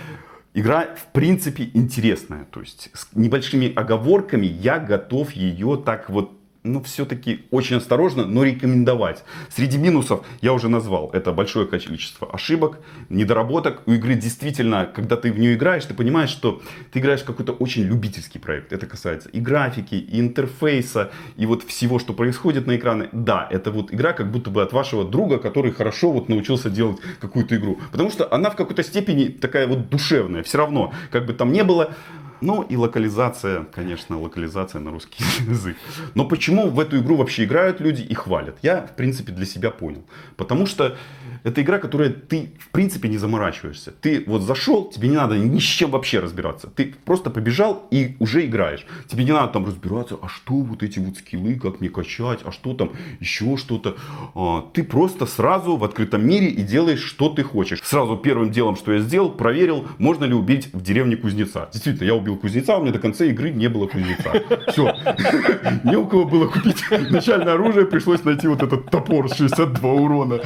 Игра, 0.58 0.88
в 0.96 1.12
принципе, 1.12 1.70
интересная. 1.74 2.46
То 2.46 2.62
есть, 2.62 2.90
с 2.94 3.10
небольшими 3.14 3.74
оговорками 3.74 4.46
я 4.46 4.80
готов 4.80 5.34
ее 5.34 5.82
так 5.86 6.10
вот 6.10 6.32
ну, 6.66 6.82
все-таки 6.82 7.46
очень 7.52 7.78
осторожно, 7.78 8.26
но 8.26 8.44
рекомендовать. 8.44 9.24
Среди 9.50 9.78
минусов 9.78 10.26
я 10.42 10.54
уже 10.54 10.68
назвал. 10.68 11.10
Это 11.14 11.32
большое 11.32 11.68
количество 11.68 12.30
ошибок, 12.34 12.80
недоработок. 13.10 13.84
У 13.86 13.92
игры 13.92 14.16
действительно, 14.16 14.86
когда 14.86 15.16
ты 15.16 15.32
в 15.32 15.40
нее 15.40 15.54
играешь, 15.54 15.86
ты 15.86 15.94
понимаешь, 15.94 16.30
что 16.30 16.62
ты 16.92 17.00
играешь 17.00 17.22
в 17.22 17.26
какой-то 17.26 17.54
очень 17.54 17.84
любительский 17.84 18.40
проект. 18.40 18.74
Это 18.74 18.88
касается 18.88 19.30
и 19.30 19.40
графики, 19.40 19.96
и 19.96 20.20
интерфейса, 20.20 21.12
и 21.38 21.46
вот 21.46 21.64
всего, 21.64 22.00
что 22.00 22.14
происходит 22.14 22.68
на 22.68 22.76
экране. 22.76 23.10
Да, 23.12 23.48
это 23.52 23.72
вот 23.72 23.94
игра 23.94 24.14
как 24.14 24.32
будто 24.32 24.50
бы 24.50 24.62
от 24.64 24.74
вашего 24.74 25.06
друга, 25.06 25.38
который 25.38 25.72
хорошо 25.72 26.12
вот 26.12 26.30
научился 26.30 26.70
делать 26.70 26.98
какую-то 27.20 27.56
игру. 27.56 27.80
Потому 27.92 28.10
что 28.10 28.34
она 28.34 28.50
в 28.50 28.56
какой-то 28.56 28.84
степени 28.84 29.28
такая 29.28 29.68
вот 29.68 29.90
душевная. 29.90 30.44
Все 30.44 30.58
равно, 30.58 30.94
как 31.12 31.26
бы 31.26 31.34
там 31.34 31.52
не 31.52 31.64
было, 31.64 31.94
ну 32.42 32.62
и 32.62 32.76
локализация, 32.76 33.66
конечно, 33.66 34.20
локализация 34.20 34.82
на 34.82 34.92
русский 34.92 35.24
язык. 35.48 35.78
Но 36.14 36.26
почему 36.26 36.70
в 36.70 36.80
эту 36.80 37.00
игру 37.00 37.16
вообще 37.16 37.46
играют 37.46 37.80
люди 37.80 38.02
и 38.02 38.14
хвалят? 38.14 38.58
Я, 38.62 38.88
в 38.88 38.96
принципе, 38.96 39.32
для 39.32 39.46
себя 39.46 39.72
понял. 39.72 40.04
Потому 40.38 40.66
что 40.66 40.98
это 41.46 41.62
игра, 41.62 41.78
которая 41.78 42.10
ты, 42.10 42.50
в 42.60 42.70
принципе, 42.70 43.08
не 43.08 43.20
заморачиваешься. 43.20 43.94
Ты 44.02 44.24
вот 44.26 44.42
зашел, 44.42 44.90
тебе 44.90 45.10
не 45.10 45.16
надо 45.16 45.38
ни 45.38 45.60
с 45.60 45.64
чем 45.64 45.92
вообще 45.92 46.20
разбираться. 46.20 46.68
Ты 46.76 46.96
просто 47.06 47.30
побежал 47.30 47.86
и 47.92 48.16
уже 48.20 48.48
играешь. 48.48 48.84
Тебе 49.08 49.26
не 49.26 49.32
надо 49.32 49.54
там 49.54 49.66
разбираться, 49.66 50.18
а 50.24 50.28
что 50.28 50.56
вот 50.56 50.82
эти 50.82 50.98
вот 50.98 51.18
скиллы, 51.18 51.60
как 51.60 51.82
мне 51.82 51.90
качать, 51.90 52.40
а 52.44 52.52
что 52.52 52.74
там, 52.74 52.94
еще 53.20 53.58
что-то. 53.58 53.96
А, 54.34 54.68
ты 54.74 54.84
просто 54.84 55.28
сразу 55.28 55.78
в 55.78 55.84
открытом 55.84 56.28
мире 56.28 56.48
и 56.48 56.64
делаешь, 56.64 57.04
что 57.04 57.30
ты 57.30 57.44
хочешь. 57.44 57.80
Сразу 57.84 58.18
первым 58.18 58.50
делом, 58.50 58.76
что 58.76 58.94
я 58.94 59.00
сделал, 59.00 59.30
проверил, 59.30 59.88
можно 60.00 60.26
ли 60.26 60.34
убить 60.34 60.74
в 60.74 60.82
деревне 60.82 61.16
кузнеца. 61.16 61.70
Действительно, 61.72 62.08
я 62.08 62.16
убил 62.16 62.38
кузнеца, 62.38 62.76
у 62.78 62.82
меня 62.82 62.92
до 62.92 63.00
конца 63.00 63.24
игры 63.24 63.52
не 63.52 63.70
было 63.70 63.86
кузнеца. 63.86 64.32
Все. 64.70 64.96
Не 65.84 65.96
у 65.96 66.08
кого 66.08 66.26
было 66.26 66.48
купить 66.48 66.84
начальное 67.12 67.54
оружие, 67.54 67.86
пришлось 67.86 68.24
найти 68.24 68.48
вот 68.48 68.64
этот 68.64 68.90
топор 68.90 69.30
с 69.30 69.36
62 69.36 69.92
урона. 69.92 70.40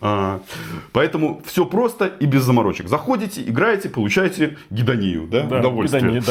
А, 0.00 0.42
поэтому 0.92 1.42
все 1.46 1.64
просто 1.64 2.06
и 2.06 2.26
без 2.26 2.42
заморочек. 2.42 2.88
Заходите, 2.88 3.42
играете, 3.42 3.88
получаете 3.88 4.58
гидонию, 4.70 5.26
да, 5.26 5.44
Да, 5.44 5.60
удовольствие. 5.60 6.02
гидония, 6.02 6.22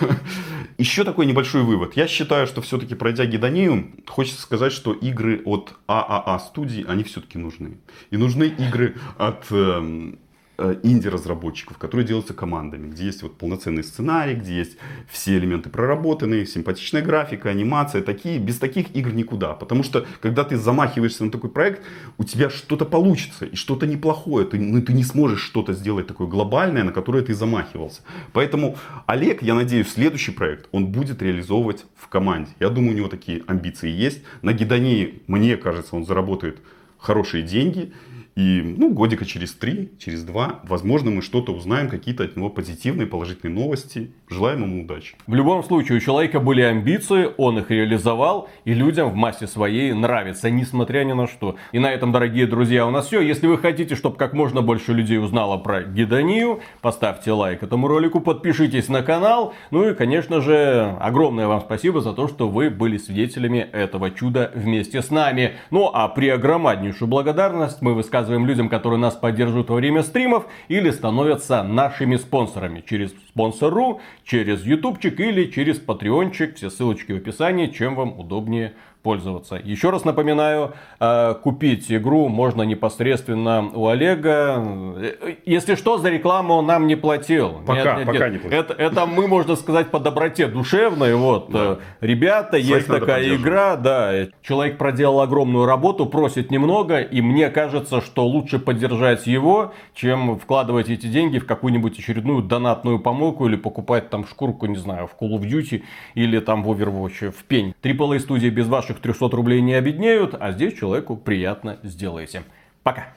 да. 0.00 0.08
Еще 0.78 1.02
такой 1.02 1.26
небольшой 1.26 1.62
вывод. 1.64 1.96
Я 1.96 2.06
считаю, 2.06 2.46
что 2.46 2.62
все-таки 2.62 2.94
пройдя 2.94 3.26
гидонию, 3.26 3.90
хочется 4.06 4.40
сказать, 4.40 4.72
что 4.72 4.92
игры 4.92 5.42
от 5.44 5.74
ААА 5.88 6.38
студий, 6.38 6.84
они 6.86 7.02
все-таки 7.02 7.36
нужны. 7.38 7.78
И 8.10 8.16
нужны 8.16 8.44
игры 8.44 8.94
от 9.16 9.46
эм, 9.50 10.20
инди-разработчиков, 10.58 11.78
которые 11.78 12.06
делаются 12.06 12.34
командами, 12.34 12.90
где 12.90 13.06
есть 13.06 13.22
вот 13.22 13.36
полноценный 13.38 13.84
сценарий, 13.84 14.34
где 14.34 14.56
есть 14.56 14.76
все 15.08 15.38
элементы 15.38 15.70
проработанные, 15.70 16.46
симпатичная 16.46 17.02
графика, 17.02 17.48
анимация, 17.48 18.02
такие, 18.02 18.38
без 18.38 18.58
таких 18.58 18.94
игр 18.96 19.12
никуда. 19.12 19.54
Потому 19.54 19.82
что, 19.82 20.06
когда 20.20 20.42
ты 20.44 20.56
замахиваешься 20.56 21.24
на 21.24 21.30
такой 21.30 21.50
проект, 21.50 21.82
у 22.18 22.24
тебя 22.24 22.50
что-то 22.50 22.84
получится, 22.84 23.46
и 23.46 23.54
что-то 23.54 23.86
неплохое, 23.86 24.46
ты, 24.46 24.58
ну, 24.58 24.82
ты 24.82 24.92
не 24.92 25.04
сможешь 25.04 25.42
что-то 25.42 25.72
сделать 25.74 26.06
такое 26.06 26.26
глобальное, 26.26 26.82
на 26.82 26.92
которое 26.92 27.22
ты 27.22 27.34
замахивался. 27.34 28.02
Поэтому 28.32 28.76
Олег, 29.06 29.42
я 29.42 29.54
надеюсь, 29.54 29.88
следующий 29.88 30.32
проект 30.32 30.68
он 30.72 30.86
будет 30.86 31.22
реализовывать 31.22 31.84
в 31.96 32.08
команде. 32.08 32.50
Я 32.58 32.68
думаю, 32.70 32.94
у 32.94 32.96
него 32.96 33.08
такие 33.08 33.42
амбиции 33.46 33.90
есть. 33.90 34.22
На 34.42 34.52
Гедонии, 34.52 35.22
мне 35.26 35.56
кажется, 35.56 35.94
он 35.94 36.04
заработает 36.04 36.58
хорошие 36.98 37.42
деньги. 37.42 37.92
И 38.38 38.62
ну, 38.62 38.90
годика 38.94 39.26
через 39.26 39.52
три, 39.52 39.90
через 39.98 40.22
два, 40.22 40.60
возможно, 40.62 41.10
мы 41.10 41.22
что-то 41.22 41.52
узнаем, 41.52 41.88
какие-то 41.88 42.22
от 42.22 42.36
него 42.36 42.50
позитивные, 42.50 43.08
положительные 43.08 43.52
новости. 43.52 44.12
Желаем 44.28 44.62
ему 44.62 44.84
удачи. 44.84 45.16
В 45.26 45.34
любом 45.34 45.64
случае, 45.64 45.98
у 45.98 46.00
человека 46.00 46.38
были 46.38 46.60
амбиции, 46.60 47.30
он 47.36 47.58
их 47.58 47.68
реализовал, 47.72 48.48
и 48.64 48.74
людям 48.74 49.10
в 49.10 49.16
массе 49.16 49.48
своей 49.48 49.92
нравится, 49.92 50.50
несмотря 50.50 51.02
ни 51.02 51.14
на 51.14 51.26
что. 51.26 51.56
И 51.72 51.80
на 51.80 51.90
этом, 51.90 52.12
дорогие 52.12 52.46
друзья, 52.46 52.86
у 52.86 52.92
нас 52.92 53.08
все. 53.08 53.20
Если 53.20 53.48
вы 53.48 53.58
хотите, 53.58 53.96
чтобы 53.96 54.16
как 54.16 54.34
можно 54.34 54.62
больше 54.62 54.92
людей 54.92 55.18
узнало 55.18 55.56
про 55.56 55.82
гидонию, 55.82 56.60
поставьте 56.80 57.32
лайк 57.32 57.64
этому 57.64 57.88
ролику, 57.88 58.20
подпишитесь 58.20 58.88
на 58.88 59.02
канал. 59.02 59.52
Ну 59.72 59.90
и, 59.90 59.94
конечно 59.94 60.40
же, 60.40 60.96
огромное 61.00 61.48
вам 61.48 61.60
спасибо 61.60 62.00
за 62.00 62.12
то, 62.12 62.28
что 62.28 62.48
вы 62.48 62.70
были 62.70 62.98
свидетелями 62.98 63.58
этого 63.58 64.12
чуда 64.12 64.52
вместе 64.54 65.02
с 65.02 65.10
нами. 65.10 65.54
Ну 65.72 65.90
а 65.92 66.06
при 66.06 66.28
огромнейшую 66.28 67.08
благодарность 67.08 67.82
мы 67.82 67.94
высказываем 67.94 68.27
людям, 68.36 68.68
которые 68.68 68.98
нас 68.98 69.14
поддерживают 69.14 69.70
во 69.70 69.76
время 69.76 70.02
стримов 70.02 70.46
или 70.68 70.90
становятся 70.90 71.62
нашими 71.62 72.16
спонсорами 72.16 72.84
через 72.86 73.10
спонсору, 73.28 74.00
через 74.24 74.64
ютубчик 74.64 75.18
или 75.20 75.50
через 75.50 75.78
патреончик. 75.78 76.56
Все 76.56 76.70
ссылочки 76.70 77.12
в 77.12 77.16
описании, 77.16 77.66
чем 77.66 77.94
вам 77.94 78.18
удобнее 78.18 78.74
пользоваться. 79.08 79.58
Еще 79.64 79.88
раз 79.88 80.04
напоминаю, 80.04 80.74
э, 81.00 81.34
купить 81.42 81.90
игру 81.90 82.28
можно 82.28 82.60
непосредственно 82.60 83.70
у 83.72 83.86
Олега. 83.86 84.62
Э, 84.98 85.36
Если 85.46 85.76
что, 85.76 85.96
за 85.96 86.10
рекламу 86.10 86.56
он 86.56 86.66
нам 86.66 86.86
не 86.86 86.94
платил. 86.94 87.62
Пока, 87.66 88.00
пока 88.04 88.28
не 88.28 88.36
платил. 88.36 88.58
Это, 88.58 88.74
это 88.74 89.06
мы, 89.06 89.26
можно 89.26 89.56
сказать, 89.56 89.90
по 89.90 89.98
доброте 89.98 90.46
душевной. 90.46 91.14
Вот, 91.14 91.48
э, 91.54 91.78
ребята, 92.02 92.60
Своих 92.60 92.66
есть 92.66 92.86
такая 92.86 93.34
игра, 93.34 93.76
да. 93.76 94.26
Человек 94.42 94.76
проделал 94.76 95.22
огромную 95.22 95.64
работу, 95.64 96.04
просит 96.04 96.50
немного, 96.50 97.00
и 97.00 97.22
мне 97.22 97.48
кажется, 97.48 98.02
что 98.02 98.26
лучше 98.26 98.58
поддержать 98.58 99.26
его, 99.26 99.72
чем 99.94 100.38
вкладывать 100.38 100.90
эти 100.90 101.06
деньги 101.06 101.38
в 101.38 101.46
какую-нибудь 101.46 101.98
очередную 101.98 102.42
донатную 102.42 102.98
помойку 102.98 103.46
или 103.46 103.56
покупать 103.56 104.10
там 104.10 104.26
шкурку, 104.26 104.66
не 104.66 104.76
знаю, 104.76 105.06
в 105.06 105.16
Call 105.18 105.38
of 105.38 105.48
Duty 105.48 105.82
или 106.14 106.40
там 106.40 106.62
в 106.62 106.70
Overwatch, 106.70 107.30
в 107.30 107.44
пень. 107.44 107.72
AAA 107.82 108.18
студии 108.18 108.50
без 108.50 108.66
ваших 108.66 108.97
300 109.00 109.28
рублей 109.28 109.60
не 109.60 109.74
обеднеют, 109.74 110.34
а 110.38 110.52
здесь 110.52 110.74
человеку 110.74 111.16
приятно 111.16 111.78
сделаете. 111.82 112.42
Пока. 112.82 113.08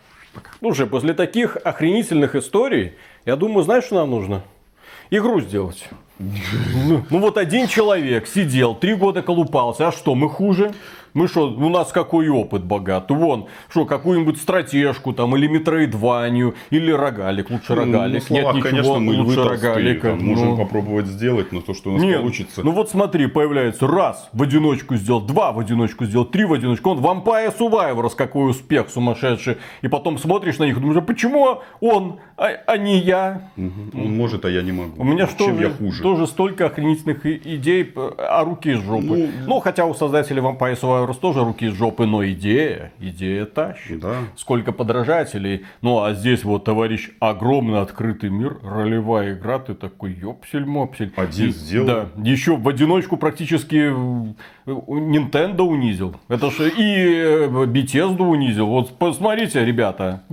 Слушай, 0.59 0.87
после 0.87 1.13
таких 1.13 1.57
охренительных 1.57 2.35
историй, 2.35 2.93
я 3.25 3.35
думаю, 3.35 3.63
знаешь, 3.63 3.85
что 3.85 3.95
нам 3.95 4.11
нужно? 4.11 4.43
Игру 5.09 5.41
сделать. 5.41 5.87
Ну, 6.19 7.03
ну 7.09 7.19
вот 7.19 7.37
один 7.37 7.67
человек 7.67 8.27
сидел, 8.27 8.75
три 8.75 8.93
года 8.93 9.23
колупался, 9.23 9.87
а 9.87 9.91
что, 9.91 10.13
мы 10.13 10.29
хуже? 10.29 10.71
Мы 11.13 11.27
что, 11.27 11.49
у 11.49 11.69
нас 11.69 11.91
какой 11.91 12.29
опыт 12.29 12.63
богатый? 12.63 13.15
Вон, 13.17 13.47
что, 13.69 13.85
какую-нибудь 13.85 14.37
стратежку 14.37 15.13
там, 15.13 15.35
или 15.35 15.47
метроидванию, 15.47 16.55
или 16.69 16.91
рогалик, 16.91 17.49
лучше 17.49 17.75
рогалик. 17.75 18.23
Ну, 18.29 18.35
Нет, 18.35 18.45
ничего, 18.55 18.61
конечно, 18.69 18.99
мы 18.99 19.13
лучше 19.21 19.43
рогалика. 19.43 20.09
там, 20.11 20.23
можем 20.25 20.47
Ну. 20.49 20.57
попробовать 20.57 21.07
сделать, 21.07 21.51
но 21.51 21.61
то, 21.61 21.73
что 21.73 21.89
у 21.89 21.93
нас 21.93 22.03
Нет, 22.03 22.19
получится. 22.19 22.61
ну 22.63 22.71
вот 22.71 22.89
смотри, 22.89 23.27
появляется 23.27 23.87
раз 23.87 24.29
в 24.33 24.41
одиночку 24.41 24.95
сделал, 24.95 25.21
два 25.21 25.51
в 25.51 25.59
одиночку 25.59 26.05
сделал, 26.05 26.25
три 26.25 26.45
в 26.45 26.53
одиночку. 26.53 26.91
Он 26.91 26.99
Vampire 26.99 27.53
Survivors, 27.57 28.11
какой 28.15 28.49
успех 28.51 28.89
сумасшедший. 28.89 29.57
И 29.81 29.87
потом 29.87 30.17
смотришь 30.17 30.57
на 30.59 30.63
них 30.65 30.77
и 30.77 30.79
думаешь, 30.79 30.97
а 30.97 31.01
почему 31.01 31.59
он, 31.81 32.19
а, 32.37 32.47
а 32.67 32.77
не 32.77 32.97
я? 32.99 33.49
Мгм. 33.55 33.91
Он 33.95 34.15
может, 34.17 34.45
а 34.45 34.49
я 34.49 34.61
не 34.61 34.71
могу. 34.71 35.01
У 35.01 35.03
меня 35.03 35.27
Чем 35.27 35.35
что 35.35 35.61
я 35.61 35.69
хуже? 35.69 36.01
тоже 36.03 36.27
столько 36.27 36.67
охренительных 36.67 37.25
идей, 37.25 37.91
а 38.17 38.43
руки 38.43 38.71
из 38.71 38.79
жопы. 38.81 39.01
Ну, 39.05 39.29
Ну, 39.47 39.59
хотя 39.59 39.85
у 39.85 39.93
создателей 39.93 40.41
Vampire 40.41 40.79
Survivors 40.79 41.00
тоже 41.07 41.43
руки 41.43 41.65
из 41.65 41.73
жопы, 41.73 42.05
но 42.05 42.25
идея, 42.27 42.91
идея 42.99 43.45
тащит. 43.45 43.99
Да. 43.99 44.15
Сколько 44.35 44.71
подражателей. 44.71 45.65
Ну, 45.81 46.01
а 46.03 46.13
здесь 46.13 46.43
вот, 46.43 46.63
товарищ, 46.63 47.11
огромный 47.19 47.81
открытый 47.81 48.29
мир, 48.29 48.57
ролевая 48.63 49.33
игра, 49.33 49.59
ты 49.59 49.73
такой, 49.73 50.13
ёпсель-мопсель. 50.13 51.11
Один 51.15 51.49
И- 51.49 51.51
сделал. 51.51 51.87
Да, 51.87 52.05
еще 52.23 52.55
в 52.55 52.67
одиночку 52.67 53.17
практически 53.17 53.75
э, 53.75 54.71
Nintendo 54.71 55.61
унизил. 55.61 56.15
Это 56.27 56.51
же 56.51 56.69
и 56.69 56.95
э, 56.95 57.47
Bethesda 57.65 58.23
унизил. 58.23 58.67
Вот 58.67 58.97
посмотрите, 58.97 59.63
ребята, 59.65 60.23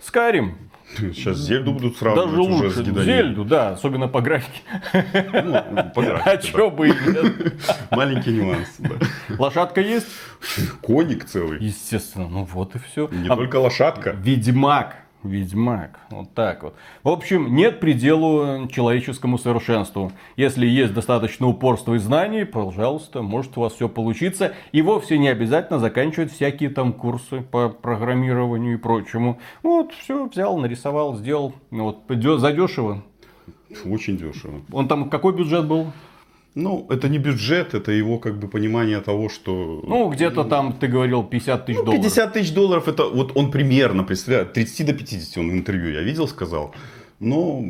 Skyrim, 0.00 0.52
Сейчас 0.96 1.36
Зельду 1.38 1.72
будут 1.72 1.96
сравнивать 1.96 2.30
даже 2.30 2.40
уже 2.40 2.50
лучше. 2.64 2.70
с 2.70 2.80
Гидонией. 2.80 3.04
Зельду, 3.04 3.44
да, 3.44 3.70
особенно 3.70 4.08
по 4.08 4.20
графике. 4.20 4.60
Ну, 4.92 5.62
по 5.94 6.02
графике, 6.02 6.30
А 6.30 6.36
да. 6.36 6.38
чё 6.38 6.70
бы 6.70 6.88
и 6.88 6.92
нет. 6.92 7.54
Маленький 7.90 8.32
нюанс. 8.32 8.68
да. 8.78 8.90
Лошадка 9.38 9.80
есть? 9.80 10.06
Коник 10.80 11.24
целый. 11.26 11.58
Естественно, 11.62 12.28
ну 12.28 12.44
вот 12.44 12.74
и 12.74 12.78
все. 12.78 13.08
Не 13.12 13.28
только 13.28 13.56
лошадка. 13.56 14.10
Ведьмак. 14.10 14.96
Ведьмак. 15.22 15.98
Вот 16.10 16.32
так 16.34 16.62
вот. 16.62 16.74
В 17.02 17.08
общем, 17.08 17.54
нет 17.54 17.80
пределу 17.80 18.68
человеческому 18.68 19.38
совершенству. 19.38 20.12
Если 20.36 20.66
есть 20.66 20.94
достаточно 20.94 21.48
упорства 21.48 21.94
и 21.94 21.98
знаний, 21.98 22.44
пожалуйста, 22.44 23.22
может 23.22 23.56
у 23.58 23.62
вас 23.62 23.74
все 23.74 23.88
получиться. 23.88 24.54
И 24.72 24.80
вовсе 24.80 25.18
не 25.18 25.28
обязательно 25.28 25.80
заканчивать 25.80 26.32
всякие 26.32 26.70
там 26.70 26.92
курсы 26.92 27.40
по 27.40 27.68
программированию 27.68 28.74
и 28.74 28.78
прочему. 28.78 29.38
Вот, 29.62 29.92
все, 29.92 30.26
взял, 30.26 30.56
нарисовал, 30.58 31.16
сделал. 31.16 31.52
Вот, 31.70 32.04
задешево. 32.08 33.02
Очень 33.84 34.16
дешево. 34.16 34.62
Он 34.72 34.88
там 34.88 35.10
какой 35.10 35.34
бюджет 35.34 35.66
был? 35.66 35.92
Ну, 36.54 36.86
это 36.90 37.08
не 37.08 37.18
бюджет, 37.18 37.74
это 37.74 37.92
его 37.92 38.18
как 38.18 38.38
бы 38.38 38.48
понимание 38.48 39.00
того, 39.00 39.28
что... 39.28 39.82
Ну, 39.86 40.08
где-то 40.10 40.44
там, 40.44 40.72
ты 40.72 40.88
говорил, 40.88 41.22
50 41.22 41.66
тысяч 41.66 41.78
Ну, 41.78 41.84
долларов. 41.84 42.04
50 42.04 42.32
тысяч 42.32 42.52
долларов, 42.52 42.88
это 42.88 43.04
вот 43.04 43.36
он 43.36 43.50
примерно 43.50 44.02
представляет, 44.02 44.52
30 44.52 44.86
до 44.86 44.92
50 44.94 45.38
он 45.38 45.50
в 45.50 45.54
интервью, 45.54 45.92
я 45.92 46.02
видел, 46.02 46.26
сказал. 46.26 46.74
Но 47.20 47.64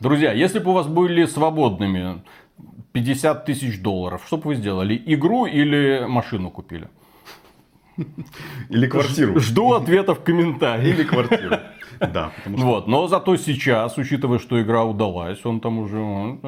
Друзья, 0.00 0.32
если 0.32 0.58
бы 0.58 0.70
у 0.70 0.74
вас 0.74 0.86
были 0.86 1.24
свободными 1.24 2.22
50 2.94 3.44
тысяч 3.44 3.80
долларов. 3.80 4.22
Что 4.26 4.36
бы 4.36 4.48
вы 4.48 4.54
сделали? 4.54 5.00
Игру 5.06 5.46
или 5.46 6.06
машину 6.06 6.50
купили? 6.50 6.88
Или 8.70 8.86
квартиру. 8.86 9.38
Жду 9.40 9.72
ответов 9.74 10.20
в 10.20 10.22
комментариях. 10.22 10.94
Или 10.98 11.04
квартиру. 11.04 11.56
Да, 12.00 12.32
потому 12.36 12.58
что 12.58 12.66
Вот, 12.66 12.86
но 12.88 13.06
зато 13.06 13.36
сейчас, 13.36 13.96
учитывая, 13.98 14.40
что 14.40 14.60
игра 14.60 14.84
удалась, 14.84 15.44
он 15.46 15.60
там 15.60 15.78
уже 15.78 16.38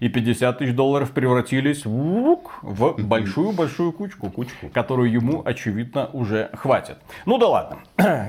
и 0.00 0.08
50 0.08 0.58
тысяч 0.58 0.74
долларов 0.74 1.10
превратились 1.10 1.84
в 1.84 2.24
в 2.62 2.96
большую-большую 3.06 3.92
кучку, 3.92 4.30
Кучку. 4.30 4.68
которую 4.72 5.12
ему, 5.12 5.42
очевидно, 5.44 6.08
уже 6.12 6.50
хватит. 6.54 6.96
Ну 7.26 7.38
да 7.38 7.48
ладно. 7.48 7.78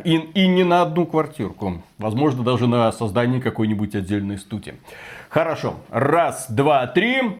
И, 0.04 0.16
и 0.16 0.48
не 0.48 0.64
на 0.64 0.82
одну 0.82 1.06
квартирку. 1.06 1.82
Возможно, 1.98 2.44
даже 2.44 2.68
на 2.68 2.92
создание 2.92 3.42
какой-нибудь 3.42 3.96
отдельной 3.96 4.38
студии. 4.38 4.76
Хорошо. 5.30 5.76
Раз, 5.90 6.48
два, 6.50 6.86
три. 6.88 7.32